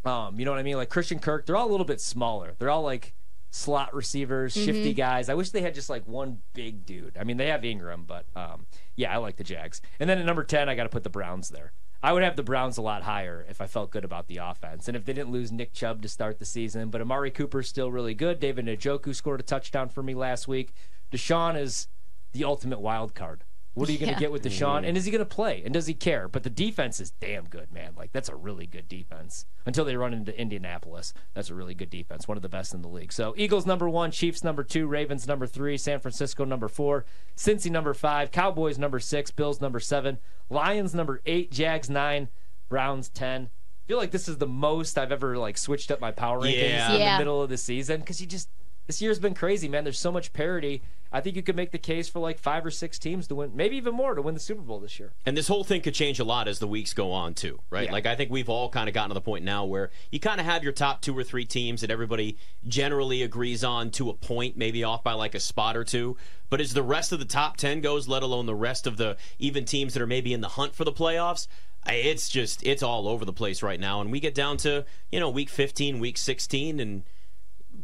Um, 0.05 0.39
you 0.39 0.45
know 0.45 0.51
what 0.51 0.61
I 0.61 0.65
mean? 0.65 0.77
Like 0.77 0.91
Christian 0.91 1.19
Kirk, 1.19 1.47
they're 1.47 1.57
all 1.57 1.69
a 1.69 1.71
little 1.71 1.87
bit 1.87 2.01
smaller. 2.01 2.55
They're 2.59 2.71
all 2.71 2.83
like 2.83 3.15
slot 3.51 3.95
receivers, 3.95 4.55
mm-hmm. 4.55 4.67
shifty 4.67 4.93
guys. 4.93 5.29
I 5.29 5.35
wish 5.35 5.51
they 5.51 5.63
had 5.63 5.75
just 5.75 5.89
like 5.89 6.07
one 6.07 6.41
big 6.53 6.85
dude. 6.85 7.17
I 7.19 7.25
mean, 7.25 7.37
they 7.37 7.47
have 7.47 7.65
Ingram, 7.65 8.05
but 8.05 8.27
um, 8.37 8.67
yeah, 8.97 9.15
I 9.15 9.19
like 9.19 9.37
the 9.37 9.45
Jags. 9.45 9.81
And 9.99 10.11
then 10.11 10.19
at 10.19 10.27
number 10.27 10.45
10, 10.45 10.69
I 10.69 10.75
got 10.75 10.83
to 10.83 10.89
put 10.89 11.05
the 11.05 11.11
Browns 11.11 11.49
there. 11.49 11.73
I 12.05 12.13
would 12.13 12.23
have 12.23 12.37
the 12.37 12.43
Browns 12.43 12.77
a 12.77 12.83
lot 12.83 13.05
higher 13.05 13.47
if 13.49 13.63
I 13.63 13.67
felt 13.67 13.91
good 13.91 14.05
about 14.05 14.27
the 14.27 14.37
offense. 14.37 14.89
And 14.89 14.95
if 14.95 15.07
they 15.07 15.15
didn't 15.15 15.33
lose 15.33 15.51
Nick 15.51 15.73
Chubb 15.73 16.03
to 16.03 16.09
start 16.09 16.39
the 16.39 16.45
season, 16.45 16.91
but 16.91 17.01
Amari 17.01 17.31
Cooper's 17.31 17.67
still 17.67 17.91
really 17.91 18.13
good. 18.13 18.41
David 18.41 18.67
Njoku 18.67 19.15
scored 19.15 19.41
a 19.41 19.43
touchdown 19.43 19.89
for 19.89 20.03
me 20.03 20.13
last 20.13 20.47
week. 20.47 20.75
Deshaun 21.11 21.59
is 21.59 21.89
the 22.35 22.45
ultimate 22.45 22.81
wild 22.81 23.15
card. 23.15 23.45
What 23.75 23.89
are 23.89 23.93
you 23.93 23.99
going 23.99 24.09
to 24.09 24.15
Yeah. 24.15 24.21
get 24.21 24.33
with 24.33 24.45
Deshaun? 24.45 24.83
Mm. 24.83 24.89
And 24.89 24.97
is 24.97 25.05
he 25.05 25.11
going 25.11 25.19
to 25.19 25.25
play? 25.25 25.63
And 25.65 25.75
does 25.75 25.87
he 25.87 25.95
care? 25.95 26.29
But 26.29 26.45
the 26.45 26.51
defense 26.51 27.01
is 27.01 27.11
damn 27.11 27.45
good, 27.49 27.73
man. 27.73 27.93
Like 27.97 28.13
that's 28.13 28.29
a 28.29 28.37
really 28.37 28.67
good 28.67 28.89
defense. 28.89 29.47
Until 29.67 29.85
they 29.85 29.97
run 29.97 30.15
into 30.15 30.39
Indianapolis, 30.41 31.13
that's 31.35 31.51
a 31.51 31.55
really 31.55 31.75
good 31.75 31.91
defense, 31.91 32.29
one 32.29 32.37
of 32.37 32.43
the 32.43 32.49
best 32.49 32.73
in 32.73 32.83
the 32.83 32.89
league. 32.89 33.13
So 33.13 33.35
Eagles 33.37 33.67
number 33.67 33.89
one, 33.89 34.11
Chiefs 34.13 34.45
number 34.45 34.63
two, 34.63 34.87
Ravens 34.87 35.27
number 35.27 35.47
three, 35.47 35.77
San 35.77 35.99
Francisco 35.99 36.45
number 36.45 36.69
four, 36.69 37.05
Cincy 37.37 37.71
number 37.71 37.95
five, 37.95 38.31
Cowboys 38.31 38.79
number 38.79 39.01
six, 39.01 39.31
Bills 39.33 39.61
number 39.61 39.81
seven, 39.81 40.19
Lions 40.49 40.95
number 40.95 41.21
eight, 41.27 41.51
Jags 41.51 41.91
nine, 41.91 42.29
Browns 42.69 43.09
ten. 43.09 43.49
I 43.85 43.87
feel 43.89 43.99
like 43.99 44.13
this 44.13 44.29
is 44.29 44.39
the 44.39 44.47
most 44.47 44.97
I've 44.97 45.13
ever 45.13 45.37
like 45.37 45.59
switched 45.59 45.91
up 45.91 46.01
my 46.01 46.11
power 46.11 46.41
rankings 46.41 46.69
Yeah. 46.69 46.93
in 46.95 47.01
Yeah. 47.01 47.17
the 47.17 47.19
middle 47.21 47.43
of 47.43 47.51
the 47.51 47.57
season 47.59 48.01
because 48.01 48.21
you 48.21 48.27
just 48.27 48.49
this 48.87 49.01
year's 49.01 49.19
been 49.19 49.35
crazy, 49.35 49.69
man. 49.69 49.85
There's 49.85 49.99
so 49.99 50.13
much 50.13 50.33
parity. 50.33 50.83
I 51.15 51.21
think 51.21 51.37
you 51.37 51.43
could 51.43 51.55
make 51.55 51.71
the 51.71 51.79
case 51.79 52.09
for 52.09 52.19
like 52.19 52.41
five 52.41 52.67
or 52.67 52.73
six 52.73 52.99
teams 52.99 53.29
to 53.29 53.37
win, 53.37 53.53
maybe 53.55 53.77
even 53.77 53.95
more 53.95 54.17
to 54.17 54.21
win 54.21 54.35
the 54.35 54.41
Super 54.41 54.63
Bowl 54.63 54.81
this 54.81 54.99
year. 54.99 55.13
And 55.25 55.37
this 55.37 55.47
whole 55.47 55.63
thing 55.63 55.81
could 55.81 55.95
change 55.95 56.19
a 56.19 56.25
lot 56.25 56.49
as 56.49 56.59
the 56.59 56.67
weeks 56.67 56.93
go 56.93 57.13
on, 57.13 57.35
too, 57.35 57.61
right? 57.71 57.85
Yeah. 57.85 57.93
Like, 57.93 58.05
I 58.05 58.17
think 58.17 58.33
we've 58.33 58.49
all 58.49 58.69
kind 58.69 58.89
of 58.89 58.95
gotten 58.95 59.11
to 59.11 59.15
the 59.15 59.21
point 59.21 59.45
now 59.45 59.65
where 59.65 59.93
you 60.11 60.19
kind 60.19 60.41
of 60.41 60.47
have 60.47 60.65
your 60.65 60.73
top 60.73 61.03
two 61.03 61.17
or 61.17 61.23
three 61.23 61.45
teams 61.45 61.83
that 61.83 61.91
everybody 61.91 62.37
generally 62.67 63.23
agrees 63.23 63.63
on 63.63 63.91
to 63.93 64.11
a 64.11 64.15
point, 64.15 64.57
maybe 64.57 64.83
off 64.83 65.05
by 65.05 65.13
like 65.13 65.37
a 65.37 65.41
spot 65.41 65.77
or 65.77 65.85
two. 65.85 66.17
But 66.51 66.61
as 66.61 66.75
the 66.75 66.83
rest 66.83 67.13
of 67.13 67.21
the 67.21 67.25
top 67.25 67.59
10 67.59 67.81
goes, 67.81 68.09
let 68.09 68.25
alone 68.25 68.47
the 68.47 68.55
rest 68.57 68.89
of 68.89 68.97
the 68.97 69.17
even 69.39 69.65
teams 69.65 69.95
that 69.95 70.03
are 70.03 70.09
maybe 70.09 70.33
in 70.33 70.41
the 70.41 70.49
hunt 70.49 70.75
for 70.75 70.83
the 70.83 70.93
playoffs, 70.93 71.47
it's 71.87 72.29
just, 72.29 72.67
it's 72.67 72.83
all 72.83 73.07
over 73.07 73.25
the 73.25 73.33
place 73.33 73.63
right 73.63 73.79
now. 73.79 74.01
And 74.01 74.11
we 74.11 74.19
get 74.19 74.35
down 74.35 74.57
to, 74.59 74.85
you 75.13 75.21
know, 75.21 75.31
week 75.31 75.49
15, 75.49 76.01
week 76.01 76.19
16, 76.19 76.81
and 76.81 77.05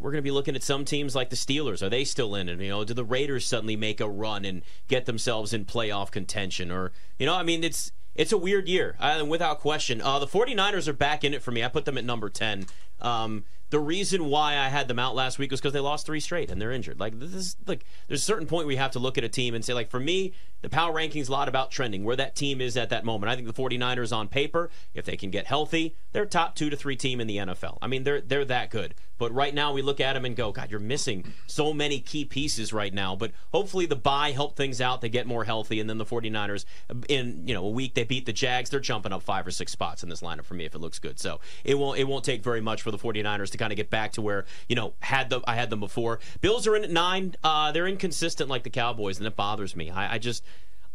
we're 0.00 0.10
going 0.10 0.22
to 0.22 0.26
be 0.26 0.30
looking 0.30 0.56
at 0.56 0.62
some 0.62 0.84
teams 0.84 1.14
like 1.14 1.30
the 1.30 1.36
Steelers. 1.36 1.82
Are 1.82 1.90
they 1.90 2.04
still 2.04 2.34
in 2.34 2.48
it? 2.48 2.60
You 2.60 2.70
know, 2.70 2.84
do 2.84 2.94
the 2.94 3.04
Raiders 3.04 3.46
suddenly 3.46 3.76
make 3.76 4.00
a 4.00 4.08
run 4.08 4.44
and 4.44 4.62
get 4.88 5.06
themselves 5.06 5.52
in 5.52 5.64
playoff 5.64 6.10
contention? 6.10 6.70
Or, 6.70 6.92
you 7.18 7.26
know, 7.26 7.34
I 7.34 7.42
mean, 7.42 7.62
it's 7.62 7.92
it's 8.14 8.32
a 8.32 8.38
weird 8.38 8.68
year, 8.68 8.96
uh, 8.98 9.24
without 9.26 9.60
question. 9.60 10.00
Uh, 10.00 10.18
the 10.18 10.26
49ers 10.26 10.88
are 10.88 10.92
back 10.92 11.22
in 11.22 11.32
it 11.32 11.42
for 11.42 11.52
me. 11.52 11.62
I 11.62 11.68
put 11.68 11.84
them 11.84 11.96
at 11.96 12.04
number 12.04 12.28
10. 12.28 12.66
Um, 13.02 13.44
the 13.70 13.78
reason 13.78 14.26
why 14.26 14.58
I 14.58 14.68
had 14.68 14.88
them 14.88 14.98
out 14.98 15.14
last 15.14 15.38
week 15.38 15.52
was 15.52 15.60
because 15.60 15.72
they 15.72 15.80
lost 15.80 16.04
three 16.04 16.18
straight 16.18 16.50
and 16.50 16.60
they're 16.60 16.72
injured. 16.72 16.98
Like 16.98 17.18
this 17.18 17.32
is 17.32 17.56
like 17.66 17.84
there's 18.08 18.20
a 18.20 18.24
certain 18.24 18.46
point 18.46 18.66
we 18.66 18.76
have 18.76 18.90
to 18.92 18.98
look 18.98 19.16
at 19.16 19.22
a 19.22 19.28
team 19.28 19.54
and 19.54 19.64
say 19.64 19.72
like 19.74 19.90
for 19.90 20.00
me, 20.00 20.32
the 20.62 20.68
power 20.68 20.92
rankings 20.92 21.28
a 21.28 21.32
lot 21.32 21.48
about 21.48 21.70
trending, 21.70 22.04
where 22.04 22.16
that 22.16 22.36
team 22.36 22.60
is 22.60 22.76
at 22.76 22.90
that 22.90 23.04
moment. 23.04 23.30
I 23.30 23.36
think 23.36 23.46
the 23.46 23.54
49ers 23.54 24.14
on 24.14 24.28
paper, 24.28 24.70
if 24.92 25.04
they 25.04 25.16
can 25.16 25.30
get 25.30 25.46
healthy, 25.46 25.94
they're 26.12 26.26
top 26.26 26.54
2 26.54 26.68
to 26.68 26.76
3 26.76 26.96
team 26.96 27.20
in 27.20 27.28
the 27.28 27.38
NFL. 27.38 27.78
I 27.80 27.86
mean, 27.86 28.02
they're 28.02 28.20
they're 28.20 28.44
that 28.44 28.70
good. 28.70 28.94
But 29.18 29.34
right 29.34 29.54
now 29.54 29.74
we 29.74 29.82
look 29.82 30.00
at 30.00 30.14
them 30.14 30.24
and 30.24 30.34
go, 30.34 30.50
God, 30.50 30.70
you're 30.70 30.80
missing 30.80 31.34
so 31.46 31.74
many 31.74 32.00
key 32.00 32.24
pieces 32.24 32.72
right 32.72 32.92
now. 32.92 33.14
But 33.14 33.32
hopefully 33.52 33.84
the 33.84 33.94
buy 33.94 34.30
help 34.30 34.56
things 34.56 34.80
out. 34.80 35.02
They 35.02 35.10
get 35.10 35.26
more 35.26 35.44
healthy 35.44 35.78
and 35.78 35.90
then 35.90 35.98
the 35.98 36.06
49ers 36.06 36.64
in, 37.06 37.46
you 37.46 37.52
know, 37.52 37.66
a 37.66 37.70
week 37.70 37.92
they 37.94 38.04
beat 38.04 38.24
the 38.24 38.32
Jags, 38.32 38.70
they're 38.70 38.80
jumping 38.80 39.12
up 39.12 39.22
5 39.22 39.46
or 39.46 39.50
6 39.50 39.70
spots 39.70 40.02
in 40.02 40.08
this 40.08 40.22
lineup 40.22 40.44
for 40.44 40.54
me 40.54 40.64
if 40.64 40.74
it 40.74 40.78
looks 40.78 40.98
good. 40.98 41.20
So, 41.20 41.38
it 41.64 41.78
won't 41.78 41.98
it 41.98 42.04
won't 42.04 42.24
take 42.24 42.42
very 42.42 42.62
much 42.62 42.80
for 42.82 42.89
the 42.90 42.98
49ers 42.98 43.50
to 43.50 43.58
kind 43.58 43.72
of 43.72 43.76
get 43.76 43.90
back 43.90 44.12
to 44.12 44.22
where, 44.22 44.44
you 44.68 44.76
know, 44.76 44.94
had 45.00 45.30
the 45.30 45.40
I 45.46 45.54
had 45.54 45.70
them 45.70 45.80
before. 45.80 46.20
Bills 46.40 46.66
are 46.66 46.76
in 46.76 46.84
at 46.84 46.90
9. 46.90 47.36
Uh, 47.42 47.72
they're 47.72 47.88
inconsistent 47.88 48.48
like 48.48 48.62
the 48.62 48.70
Cowboys 48.70 49.18
and 49.18 49.26
it 49.26 49.36
bothers 49.36 49.76
me. 49.76 49.90
I, 49.90 50.14
I 50.14 50.18
just 50.18 50.44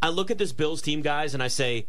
I 0.02 0.10
look 0.10 0.32
at 0.32 0.38
this 0.38 0.52
Bills 0.52 0.82
team 0.82 1.02
guys 1.02 1.34
and 1.34 1.42
I 1.42 1.48
say, 1.48 1.88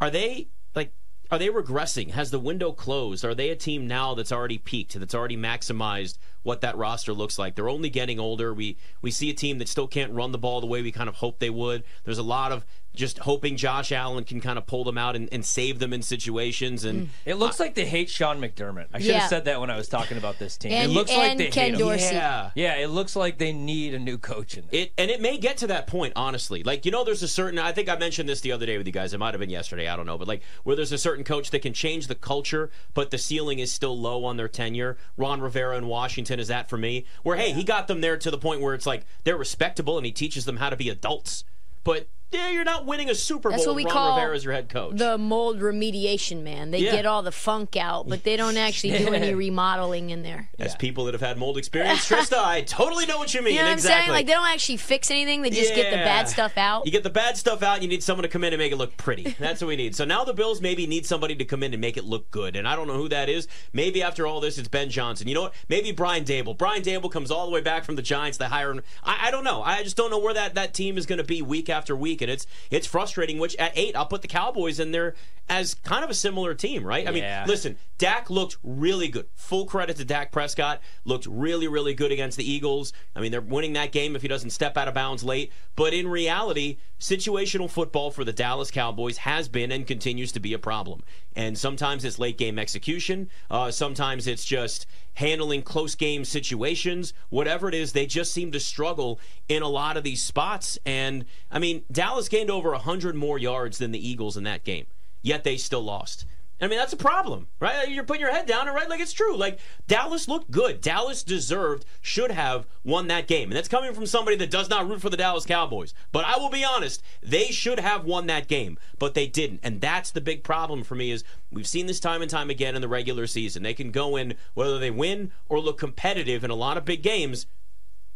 are 0.00 0.10
they 0.10 0.48
like 0.74 0.92
are 1.30 1.38
they 1.38 1.48
regressing? 1.48 2.10
Has 2.10 2.30
the 2.30 2.38
window 2.38 2.72
closed? 2.72 3.24
Are 3.24 3.34
they 3.34 3.50
a 3.50 3.56
team 3.56 3.86
now 3.86 4.14
that's 4.14 4.32
already 4.32 4.58
peaked, 4.58 4.98
that's 4.98 5.14
already 5.14 5.36
maximized 5.36 6.18
what 6.42 6.60
that 6.62 6.76
roster 6.76 7.12
looks 7.12 7.38
like? 7.38 7.54
They're 7.54 7.68
only 7.68 7.90
getting 7.90 8.18
older. 8.18 8.52
We 8.52 8.76
we 9.02 9.10
see 9.10 9.30
a 9.30 9.34
team 9.34 9.58
that 9.58 9.68
still 9.68 9.86
can't 9.86 10.12
run 10.12 10.32
the 10.32 10.38
ball 10.38 10.60
the 10.60 10.66
way 10.66 10.82
we 10.82 10.92
kind 10.92 11.08
of 11.08 11.16
hope 11.16 11.38
they 11.38 11.50
would. 11.50 11.84
There's 12.04 12.18
a 12.18 12.22
lot 12.22 12.52
of 12.52 12.64
just 12.94 13.18
hoping 13.18 13.56
Josh 13.56 13.92
Allen 13.92 14.24
can 14.24 14.40
kind 14.40 14.58
of 14.58 14.66
pull 14.66 14.82
them 14.82 14.98
out 14.98 15.14
and, 15.14 15.28
and 15.30 15.44
save 15.44 15.78
them 15.78 15.92
in 15.92 16.02
situations. 16.02 16.84
And 16.84 17.06
mm. 17.06 17.08
It 17.24 17.36
looks 17.36 17.60
like 17.60 17.74
they 17.74 17.86
hate 17.86 18.10
Sean 18.10 18.40
McDermott. 18.40 18.86
I 18.92 19.00
should 19.00 19.14
have 19.14 19.28
said 19.28 19.44
that 19.44 19.60
when 19.60 19.70
I 19.70 19.76
was 19.76 19.88
talking 19.88 20.18
about 20.18 20.38
this 20.38 20.56
team. 20.56 20.72
And- 20.72 20.90
it 20.90 20.94
looks 20.94 21.10
like 21.10 21.30
and 21.30 21.40
they 21.40 21.48
Ken 21.48 21.66
hate 21.66 21.74
him. 21.74 21.80
Dorsey. 21.80 22.14
yeah. 22.14 22.50
Yeah, 22.54 22.74
it 22.76 22.88
looks 22.88 23.14
like 23.14 23.38
they 23.38 23.52
need 23.52 23.94
a 23.94 23.98
new 23.98 24.18
coach 24.18 24.56
in 24.56 24.64
there. 24.70 24.82
It 24.82 24.92
and 24.98 25.10
it 25.10 25.20
may 25.20 25.38
get 25.38 25.58
to 25.58 25.68
that 25.68 25.86
point, 25.86 26.14
honestly. 26.16 26.62
Like 26.62 26.84
you 26.84 26.90
know, 26.90 27.04
there's 27.04 27.22
a 27.22 27.28
certain. 27.28 27.58
I 27.58 27.72
think 27.72 27.88
I 27.88 27.96
mentioned 27.96 28.28
this 28.28 28.40
the 28.40 28.52
other 28.52 28.66
day 28.66 28.76
with 28.76 28.86
you 28.86 28.92
guys. 28.92 29.14
It 29.14 29.18
might 29.18 29.34
have 29.34 29.40
been 29.40 29.50
yesterday. 29.50 29.88
I 29.88 29.96
don't 29.96 30.06
know, 30.06 30.18
but 30.18 30.28
like 30.28 30.42
where 30.64 30.74
there's 30.76 30.92
a 30.92 30.98
certain 30.98 31.24
coach 31.24 31.50
that 31.50 31.62
can 31.62 31.72
change 31.72 32.08
the 32.08 32.14
culture, 32.14 32.70
but 32.92 33.10
the 33.10 33.18
ceiling 33.18 33.60
is 33.60 33.72
still 33.72 33.98
low 33.98 34.24
on 34.24 34.36
their 34.36 34.48
tenure. 34.48 34.98
Ron 35.16 35.40
Rivera 35.40 35.78
in 35.78 35.86
Washington 35.86 36.29
is 36.38 36.48
that 36.48 36.68
for 36.68 36.76
me. 36.76 37.06
Where 37.22 37.36
hey, 37.36 37.52
he 37.52 37.64
got 37.64 37.88
them 37.88 38.00
there 38.00 38.16
to 38.16 38.30
the 38.30 38.38
point 38.38 38.60
where 38.60 38.74
it's 38.74 38.86
like 38.86 39.04
they're 39.24 39.36
respectable 39.36 39.96
and 39.96 40.06
he 40.06 40.12
teaches 40.12 40.44
them 40.44 40.58
how 40.58 40.70
to 40.70 40.76
be 40.76 40.88
adults. 40.88 41.44
But 41.82 42.08
yeah, 42.32 42.50
you're 42.50 42.64
not 42.64 42.86
winning 42.86 43.10
a 43.10 43.14
Super 43.14 43.48
Bowl 43.50 43.56
That's 43.56 43.66
what 43.66 43.74
with 43.76 43.84
we 43.84 43.90
Ron 43.90 43.92
call 43.92 44.16
Rivera 44.16 44.36
as 44.36 44.44
your 44.44 44.52
head 44.52 44.68
coach. 44.68 44.96
The 44.96 45.18
mold 45.18 45.60
remediation, 45.60 46.42
man. 46.42 46.70
They 46.70 46.78
Yeah. 46.78 46.92
get 46.92 47.06
all 47.06 47.22
the 47.22 47.32
funk 47.32 47.76
out, 47.76 48.08
but 48.08 48.22
they 48.24 48.36
don't 48.36 48.56
actually 48.56 48.98
do 48.98 49.12
any 49.12 49.34
remodeling 49.50 50.10
in 50.10 50.22
there. 50.22 50.48
as 50.58 50.74
people 50.76 51.04
that 51.06 51.14
have 51.14 51.20
had 51.20 51.38
mold 51.38 51.58
experience, 51.58 52.06
Trista, 52.08 52.38
I 52.38 52.60
totally 52.62 53.06
know 53.06 53.18
what 53.18 53.34
you 53.34 53.42
mean. 53.42 53.54
You 53.54 53.60
know 53.60 53.66
what 53.66 53.72
exactly. 53.72 53.94
I'm 53.94 54.00
saying? 54.02 54.10
Like 54.12 54.26
they 54.26 54.32
don't 54.32 54.46
actually 54.48 54.76
fix 54.76 55.10
anything. 55.10 55.42
They 55.42 55.50
just 55.50 55.74
get 55.74 55.90
the 55.90 55.96
bad 55.96 56.28
stuff 56.28 56.56
out. 56.56 56.86
You 56.86 56.92
get 56.92 57.02
the 57.02 57.10
bad 57.10 57.36
stuff 57.36 57.62
out, 57.62 57.74
and 57.74 57.82
you 57.82 57.88
need 57.88 58.02
someone 58.02 58.22
to 58.22 58.28
come 58.28 58.44
in 58.44 58.52
and 58.52 58.60
make 58.60 58.72
it 58.72 58.76
look 58.76 58.96
pretty. 58.96 59.22
That's 59.40 59.60
what 59.60 59.68
we 59.68 59.76
need. 59.76 59.96
So 59.96 60.04
now 60.04 60.24
the 60.24 60.34
Bills 60.34 60.60
maybe 60.60 60.86
need 60.86 61.06
somebody 61.06 61.34
to 61.36 61.44
come 61.44 61.62
in 61.62 61.72
and 61.72 61.80
make 61.80 61.96
it 61.96 62.04
look 62.04 62.30
good. 62.30 62.54
And 62.54 62.68
I 62.68 62.76
don't 62.76 62.86
know 62.86 62.96
who 62.96 63.08
that 63.08 63.28
is. 63.28 63.48
Maybe 63.72 64.02
after 64.02 64.26
all 64.26 64.40
this, 64.40 64.56
it's 64.56 64.68
Ben 64.68 64.88
Johnson. 64.90 65.26
You 65.26 65.34
know 65.34 65.42
what? 65.42 65.54
Maybe 65.68 65.90
Brian 65.92 66.24
Daboll. 66.24 66.56
Brian 66.56 66.82
Daboll 66.82 67.10
comes 67.10 67.30
all 67.30 67.46
the 67.46 67.52
way 67.52 67.60
back 67.60 67.84
from 67.84 67.96
the 67.96 68.02
Giants. 68.02 68.38
They 68.38 68.44
hire 68.46 68.70
him. 68.70 68.82
I, 69.02 69.28
I 69.28 69.30
don't 69.32 69.44
know. 69.44 69.62
I 69.62 69.82
just 69.82 69.96
don't 69.96 70.10
know 70.10 70.18
where 70.18 70.34
that, 70.34 70.54
that 70.54 70.74
team 70.74 70.96
is 70.96 71.06
going 71.06 71.18
to 71.18 71.24
be 71.24 71.42
week 71.42 71.68
after 71.68 71.96
week. 71.96 72.19
And 72.22 72.30
it's 72.30 72.46
it's 72.70 72.86
frustrating, 72.86 73.38
which 73.38 73.56
at 73.56 73.72
eight, 73.76 73.96
I'll 73.96 74.06
put 74.06 74.22
the 74.22 74.28
Cowboys 74.28 74.80
in 74.80 74.92
there 74.92 75.14
as 75.48 75.74
kind 75.74 76.04
of 76.04 76.10
a 76.10 76.14
similar 76.14 76.54
team, 76.54 76.84
right? 76.84 77.06
I 77.08 77.10
Yeah. 77.10 77.40
mean, 77.40 77.48
listen, 77.48 77.76
Dak 77.98 78.30
looked 78.30 78.56
really 78.62 79.08
good. 79.08 79.26
Full 79.34 79.66
credit 79.66 79.96
to 79.96 80.04
Dak 80.04 80.30
Prescott. 80.30 80.80
Looked 81.04 81.26
really, 81.26 81.66
really 81.66 81.92
good 81.92 82.12
against 82.12 82.36
the 82.36 82.48
Eagles. 82.48 82.92
I 83.16 83.20
mean, 83.20 83.32
they're 83.32 83.40
winning 83.40 83.72
that 83.72 83.90
game 83.90 84.14
if 84.14 84.22
he 84.22 84.28
doesn't 84.28 84.50
step 84.50 84.76
out 84.76 84.86
of 84.86 84.94
bounds 84.94 85.24
late. 85.24 85.50
But 85.74 85.92
in 85.92 86.06
reality, 86.06 86.76
situational 87.00 87.68
football 87.68 88.10
for 88.12 88.24
the 88.24 88.32
Dallas 88.32 88.70
Cowboys 88.70 89.18
has 89.18 89.48
been 89.48 89.72
and 89.72 89.86
continues 89.86 90.30
to 90.32 90.40
be 90.40 90.52
a 90.52 90.58
problem. 90.58 91.02
And 91.34 91.58
sometimes 91.58 92.04
it's 92.04 92.18
late 92.18 92.38
game 92.38 92.58
execution. 92.58 93.28
Uh, 93.50 93.70
sometimes 93.72 94.26
it's 94.28 94.44
just 94.44 94.86
handling 95.14 95.62
close 95.62 95.94
game 95.94 96.24
situations. 96.24 97.12
Whatever 97.28 97.68
it 97.68 97.74
is, 97.74 97.92
they 97.92 98.06
just 98.06 98.32
seem 98.32 98.52
to 98.52 98.60
struggle 98.60 99.20
in 99.48 99.62
a 99.62 99.68
lot 99.68 99.96
of 99.96 100.04
these 100.04 100.22
spots. 100.22 100.78
And 100.86 101.24
I 101.50 101.58
mean, 101.58 101.82
Dallas 101.90 102.28
gained 102.28 102.50
over 102.50 102.70
100 102.70 103.14
more 103.14 103.38
yards 103.38 103.78
than 103.78 103.92
the 103.92 104.08
Eagles 104.08 104.36
in 104.36 104.44
that 104.44 104.64
game, 104.64 104.86
yet 105.22 105.44
they 105.44 105.56
still 105.56 105.82
lost. 105.82 106.24
I 106.62 106.66
mean, 106.66 106.78
that's 106.78 106.92
a 106.92 106.98
problem, 106.98 107.48
right? 107.58 107.88
You're 107.88 108.04
putting 108.04 108.20
your 108.20 108.32
head 108.32 108.46
down, 108.46 108.66
and 108.66 108.76
right, 108.76 108.88
like 108.88 109.00
it's 109.00 109.14
true. 109.14 109.34
Like 109.36 109.58
Dallas 109.86 110.28
looked 110.28 110.50
good. 110.50 110.80
Dallas 110.82 111.22
deserved, 111.22 111.86
should 112.02 112.30
have 112.30 112.66
won 112.84 113.08
that 113.08 113.26
game, 113.26 113.48
and 113.48 113.56
that's 113.56 113.68
coming 113.68 113.94
from 113.94 114.06
somebody 114.06 114.36
that 114.36 114.50
does 114.50 114.68
not 114.68 114.86
root 114.86 115.00
for 115.00 115.08
the 115.08 115.16
Dallas 115.16 115.46
Cowboys. 115.46 115.94
But 116.12 116.26
I 116.26 116.36
will 116.36 116.50
be 116.50 116.64
honest, 116.64 117.02
they 117.22 117.46
should 117.46 117.80
have 117.80 118.04
won 118.04 118.26
that 118.26 118.46
game, 118.46 118.78
but 118.98 119.14
they 119.14 119.26
didn't, 119.26 119.60
and 119.62 119.80
that's 119.80 120.10
the 120.10 120.20
big 120.20 120.44
problem 120.44 120.84
for 120.84 120.94
me. 120.94 121.10
Is 121.10 121.24
we've 121.50 121.66
seen 121.66 121.86
this 121.86 122.00
time 122.00 122.20
and 122.20 122.30
time 122.30 122.50
again 122.50 122.76
in 122.76 122.82
the 122.82 122.88
regular 122.88 123.26
season. 123.26 123.62
They 123.62 123.74
can 123.74 123.90
go 123.90 124.16
in 124.16 124.34
whether 124.54 124.78
they 124.78 124.90
win 124.90 125.32
or 125.48 125.60
look 125.60 125.78
competitive 125.78 126.44
in 126.44 126.50
a 126.50 126.54
lot 126.54 126.76
of 126.76 126.84
big 126.84 127.02
games. 127.02 127.46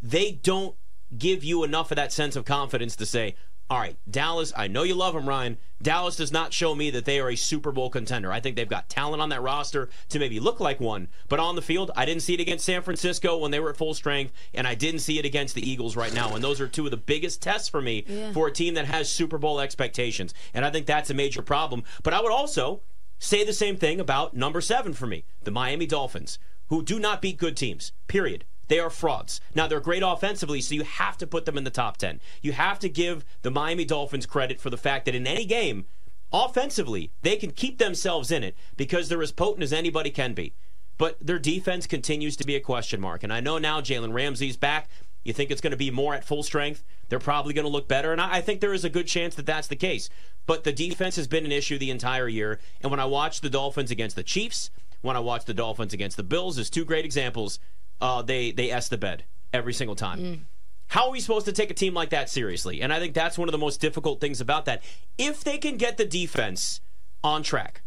They 0.02 0.32
don't 0.32 0.76
give 1.16 1.44
you 1.44 1.64
enough 1.64 1.90
of 1.90 1.96
that 1.96 2.12
sense 2.12 2.36
of 2.36 2.44
confidence 2.44 2.96
to 2.96 3.06
say, 3.06 3.36
all 3.70 3.78
right, 3.78 3.96
Dallas, 4.10 4.52
I 4.54 4.68
know 4.68 4.82
you 4.82 4.94
love 4.94 5.14
them, 5.14 5.28
Ryan. 5.28 5.56
Dallas 5.80 6.16
does 6.16 6.30
not 6.30 6.52
show 6.52 6.74
me 6.74 6.90
that 6.90 7.06
they 7.06 7.18
are 7.18 7.30
a 7.30 7.36
Super 7.36 7.72
Bowl 7.72 7.88
contender. 7.88 8.30
I 8.30 8.40
think 8.40 8.56
they've 8.56 8.68
got 8.68 8.90
talent 8.90 9.22
on 9.22 9.30
that 9.30 9.42
roster 9.42 9.88
to 10.10 10.18
maybe 10.18 10.38
look 10.38 10.60
like 10.60 10.80
one, 10.80 11.08
but 11.28 11.40
on 11.40 11.56
the 11.56 11.62
field, 11.62 11.90
I 11.96 12.04
didn't 12.04 12.22
see 12.22 12.34
it 12.34 12.40
against 12.40 12.64
San 12.66 12.82
Francisco 12.82 13.38
when 13.38 13.50
they 13.50 13.60
were 13.60 13.70
at 13.70 13.76
full 13.76 13.94
strength, 13.94 14.32
and 14.52 14.66
I 14.66 14.74
didn't 14.74 15.00
see 15.00 15.18
it 15.18 15.24
against 15.24 15.54
the 15.54 15.68
Eagles 15.68 15.96
right 15.96 16.14
now. 16.14 16.34
And 16.34 16.44
those 16.44 16.60
are 16.60 16.68
two 16.68 16.84
of 16.84 16.90
the 16.90 16.96
biggest 16.98 17.40
tests 17.42 17.68
for 17.68 17.80
me 17.80 18.02
for 18.32 18.48
a 18.48 18.52
team 18.52 18.74
that 18.74 18.86
has 18.86 19.10
Super 19.10 19.38
Bowl 19.38 19.60
expectations. 19.60 20.34
And 20.52 20.64
I 20.64 20.70
think 20.70 20.86
that's 20.86 21.10
a 21.10 21.14
major 21.14 21.42
problem. 21.42 21.84
But 22.02 22.14
I 22.14 22.20
would 22.20 22.32
also 22.32 22.82
say 23.18 23.44
the 23.44 23.52
same 23.52 23.76
thing 23.76 23.98
about 23.98 24.34
number 24.34 24.60
seven 24.60 24.92
for 24.92 25.06
me, 25.06 25.24
the 25.42 25.50
Miami 25.50 25.86
Dolphins, 25.86 26.38
who 26.68 26.82
do 26.82 26.98
not 26.98 27.22
beat 27.22 27.38
good 27.38 27.56
teams, 27.56 27.92
period. 28.08 28.44
They 28.68 28.78
are 28.78 28.90
frauds. 28.90 29.40
Now, 29.54 29.66
they're 29.66 29.80
great 29.80 30.02
offensively, 30.04 30.60
so 30.60 30.74
you 30.74 30.84
have 30.84 31.18
to 31.18 31.26
put 31.26 31.44
them 31.44 31.58
in 31.58 31.64
the 31.64 31.70
top 31.70 31.96
10. 31.96 32.20
You 32.42 32.52
have 32.52 32.78
to 32.80 32.88
give 32.88 33.24
the 33.42 33.50
Miami 33.50 33.84
Dolphins 33.84 34.26
credit 34.26 34.60
for 34.60 34.70
the 34.70 34.76
fact 34.76 35.04
that 35.04 35.14
in 35.14 35.26
any 35.26 35.44
game, 35.44 35.86
offensively, 36.32 37.10
they 37.22 37.36
can 37.36 37.50
keep 37.50 37.78
themselves 37.78 38.30
in 38.30 38.42
it 38.42 38.56
because 38.76 39.08
they're 39.08 39.22
as 39.22 39.32
potent 39.32 39.62
as 39.62 39.72
anybody 39.72 40.10
can 40.10 40.34
be. 40.34 40.54
But 40.96 41.16
their 41.20 41.38
defense 41.38 41.86
continues 41.86 42.36
to 42.36 42.46
be 42.46 42.56
a 42.56 42.60
question 42.60 43.00
mark. 43.00 43.22
And 43.22 43.32
I 43.32 43.40
know 43.40 43.58
now 43.58 43.80
Jalen 43.80 44.12
Ramsey's 44.12 44.56
back. 44.56 44.88
You 45.24 45.32
think 45.32 45.50
it's 45.50 45.60
going 45.60 45.72
to 45.72 45.76
be 45.76 45.90
more 45.90 46.14
at 46.14 46.24
full 46.24 46.42
strength? 46.42 46.84
They're 47.08 47.18
probably 47.18 47.54
going 47.54 47.64
to 47.64 47.70
look 47.70 47.88
better. 47.88 48.12
And 48.12 48.20
I 48.20 48.40
think 48.40 48.60
there 48.60 48.74
is 48.74 48.84
a 48.84 48.90
good 48.90 49.06
chance 49.06 49.34
that 49.34 49.46
that's 49.46 49.68
the 49.68 49.76
case. 49.76 50.08
But 50.46 50.64
the 50.64 50.72
defense 50.72 51.16
has 51.16 51.26
been 51.26 51.44
an 51.44 51.52
issue 51.52 51.78
the 51.78 51.90
entire 51.90 52.28
year. 52.28 52.60
And 52.80 52.90
when 52.90 53.00
I 53.00 53.06
watch 53.06 53.40
the 53.40 53.50
Dolphins 53.50 53.90
against 53.90 54.16
the 54.16 54.22
Chiefs, 54.22 54.70
when 55.00 55.16
I 55.16 55.20
watch 55.20 55.46
the 55.46 55.54
Dolphins 55.54 55.92
against 55.92 56.16
the 56.16 56.22
Bills, 56.22 56.58
as 56.58 56.70
two 56.70 56.84
great 56.84 57.04
examples, 57.04 57.58
uh, 58.00 58.22
they, 58.22 58.52
they 58.52 58.70
S 58.70 58.88
the 58.88 58.98
bed 58.98 59.24
every 59.52 59.72
single 59.72 59.96
time. 59.96 60.46
How 60.88 61.06
are 61.06 61.12
we 61.12 61.20
supposed 61.20 61.46
to 61.46 61.52
take 61.52 61.70
a 61.70 61.74
team 61.74 61.94
like 61.94 62.10
that 62.10 62.28
seriously? 62.28 62.82
And 62.82 62.92
I 62.92 62.98
think 63.00 63.14
that's 63.14 63.38
one 63.38 63.48
of 63.48 63.52
the 63.52 63.58
most 63.58 63.80
difficult 63.80 64.20
things 64.20 64.40
about 64.40 64.66
that. 64.66 64.82
If 65.18 65.42
they 65.42 65.58
can 65.58 65.76
get 65.76 65.96
the 65.96 66.04
defense 66.04 66.80
on 67.22 67.42
track, 67.42 67.82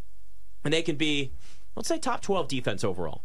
and 0.63 0.73
they 0.73 0.81
can 0.81 0.97
be, 0.97 1.31
let's 1.75 1.87
say, 1.87 1.97
top 1.97 2.21
12 2.21 2.47
defense 2.49 2.83
overall. 2.83 3.23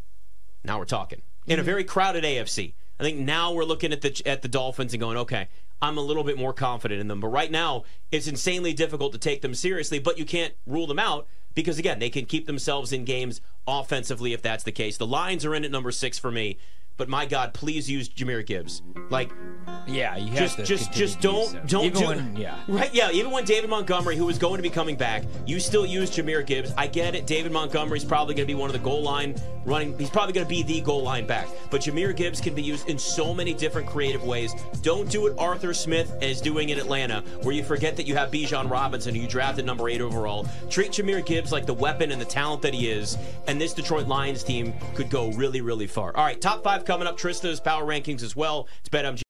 Now 0.62 0.78
we're 0.78 0.84
talking. 0.84 1.22
In 1.46 1.58
a 1.58 1.62
very 1.64 1.82
crowded 1.82 2.22
AFC. 2.22 2.74
I 3.00 3.02
think 3.02 3.18
now 3.18 3.52
we're 3.52 3.64
looking 3.64 3.92
at 3.92 4.00
the 4.00 4.22
at 4.24 4.42
the 4.42 4.48
Dolphins 4.48 4.92
and 4.92 5.00
going, 5.00 5.16
okay, 5.16 5.48
I'm 5.80 5.98
a 5.98 6.00
little 6.00 6.22
bit 6.22 6.38
more 6.38 6.52
confident 6.52 7.00
in 7.00 7.08
them. 7.08 7.18
But 7.18 7.28
right 7.28 7.50
now, 7.50 7.82
it's 8.12 8.28
insanely 8.28 8.72
difficult 8.72 9.12
to 9.12 9.18
take 9.18 9.42
them 9.42 9.54
seriously, 9.54 9.98
but 9.98 10.18
you 10.18 10.24
can't 10.24 10.54
rule 10.66 10.86
them 10.86 11.00
out 11.00 11.26
because 11.54 11.78
again, 11.78 11.98
they 11.98 12.10
can 12.10 12.24
keep 12.24 12.46
themselves 12.46 12.92
in 12.92 13.04
games 13.04 13.40
offensively 13.66 14.32
if 14.32 14.42
that's 14.42 14.64
the 14.64 14.72
case. 14.72 14.96
The 14.96 15.06
Lions 15.06 15.44
are 15.44 15.54
in 15.54 15.64
at 15.64 15.70
number 15.70 15.90
6 15.90 16.18
for 16.18 16.30
me. 16.30 16.58
But 16.96 17.08
my 17.08 17.26
God, 17.26 17.54
please 17.54 17.90
use 17.90 18.08
Jahmyr 18.08 18.44
Gibbs. 18.44 18.82
Like, 19.10 19.32
Yeah, 19.86 20.16
you 20.16 20.28
have 20.30 20.38
just 20.38 20.56
to 20.58 20.62
just 20.64 20.92
just 20.92 21.20
don't 21.20 21.52
him. 21.52 21.66
don't 21.66 21.84
Even 21.86 22.00
do 22.00 22.06
when, 22.08 22.36
yeah. 22.36 22.58
right 22.68 22.92
yeah 22.94 23.10
even 23.10 23.30
when 23.30 23.44
David 23.44 23.68
Montgomery 23.70 24.16
who 24.16 24.26
was 24.26 24.38
going 24.38 24.56
to 24.58 24.62
be 24.62 24.70
coming 24.70 24.94
back 24.96 25.24
you 25.46 25.58
still 25.58 25.84
use 25.84 26.10
Jahmyr 26.10 26.46
Gibbs. 26.46 26.72
I 26.76 26.86
get 26.86 27.14
it. 27.14 27.26
David 27.26 27.50
Montgomery's 27.52 28.04
probably 28.04 28.34
going 28.34 28.46
to 28.46 28.52
be 28.52 28.58
one 28.58 28.68
of 28.68 28.74
the 28.74 28.78
goal 28.78 29.02
line 29.02 29.34
running 29.64 29.98
he's 29.98 30.10
probably 30.10 30.32
going 30.32 30.46
to 30.46 30.48
be 30.48 30.62
the 30.62 30.80
goal 30.80 31.02
line 31.02 31.26
back. 31.26 31.48
But 31.70 31.80
Jahmyr 31.82 32.14
Gibbs 32.14 32.40
can 32.40 32.54
be 32.54 32.62
used 32.62 32.88
in 32.88 32.98
so 32.98 33.34
many 33.34 33.54
different 33.54 33.88
creative 33.88 34.22
ways. 34.22 34.54
Don't 34.82 35.08
do 35.10 35.22
what 35.22 35.38
Arthur 35.38 35.74
Smith 35.74 36.14
is 36.22 36.40
doing 36.40 36.68
in 36.68 36.78
Atlanta 36.78 37.22
where 37.42 37.54
you 37.54 37.64
forget 37.64 37.96
that 37.96 38.06
you 38.06 38.14
have 38.16 38.30
Bijan 38.30 38.70
Robinson 38.70 39.14
who 39.14 39.22
you 39.22 39.28
drafted 39.28 39.64
number 39.66 39.88
8 39.88 40.00
overall. 40.00 40.46
Treat 40.70 40.92
Jahmyr 40.92 41.24
Gibbs 41.24 41.50
like 41.52 41.66
the 41.66 41.74
weapon 41.74 42.12
and 42.12 42.20
the 42.20 42.26
talent 42.26 42.62
that 42.62 42.74
he 42.74 42.88
is 42.90 43.16
and 43.48 43.60
this 43.60 43.72
Detroit 43.74 44.06
Lions 44.06 44.44
team 44.44 44.74
could 44.94 45.10
go 45.10 45.30
really 45.32 45.60
really 45.60 45.86
far. 45.86 46.14
All 46.16 46.24
right 46.24 46.40
top 46.40 46.62
5 46.62 46.81
coming 46.82 47.06
up 47.06 47.16
Trista's 47.16 47.60
power 47.60 47.84
rankings 47.84 48.22
as 48.22 48.34
well. 48.36 48.68
It's 48.80 48.88
BetMGM 48.88 49.16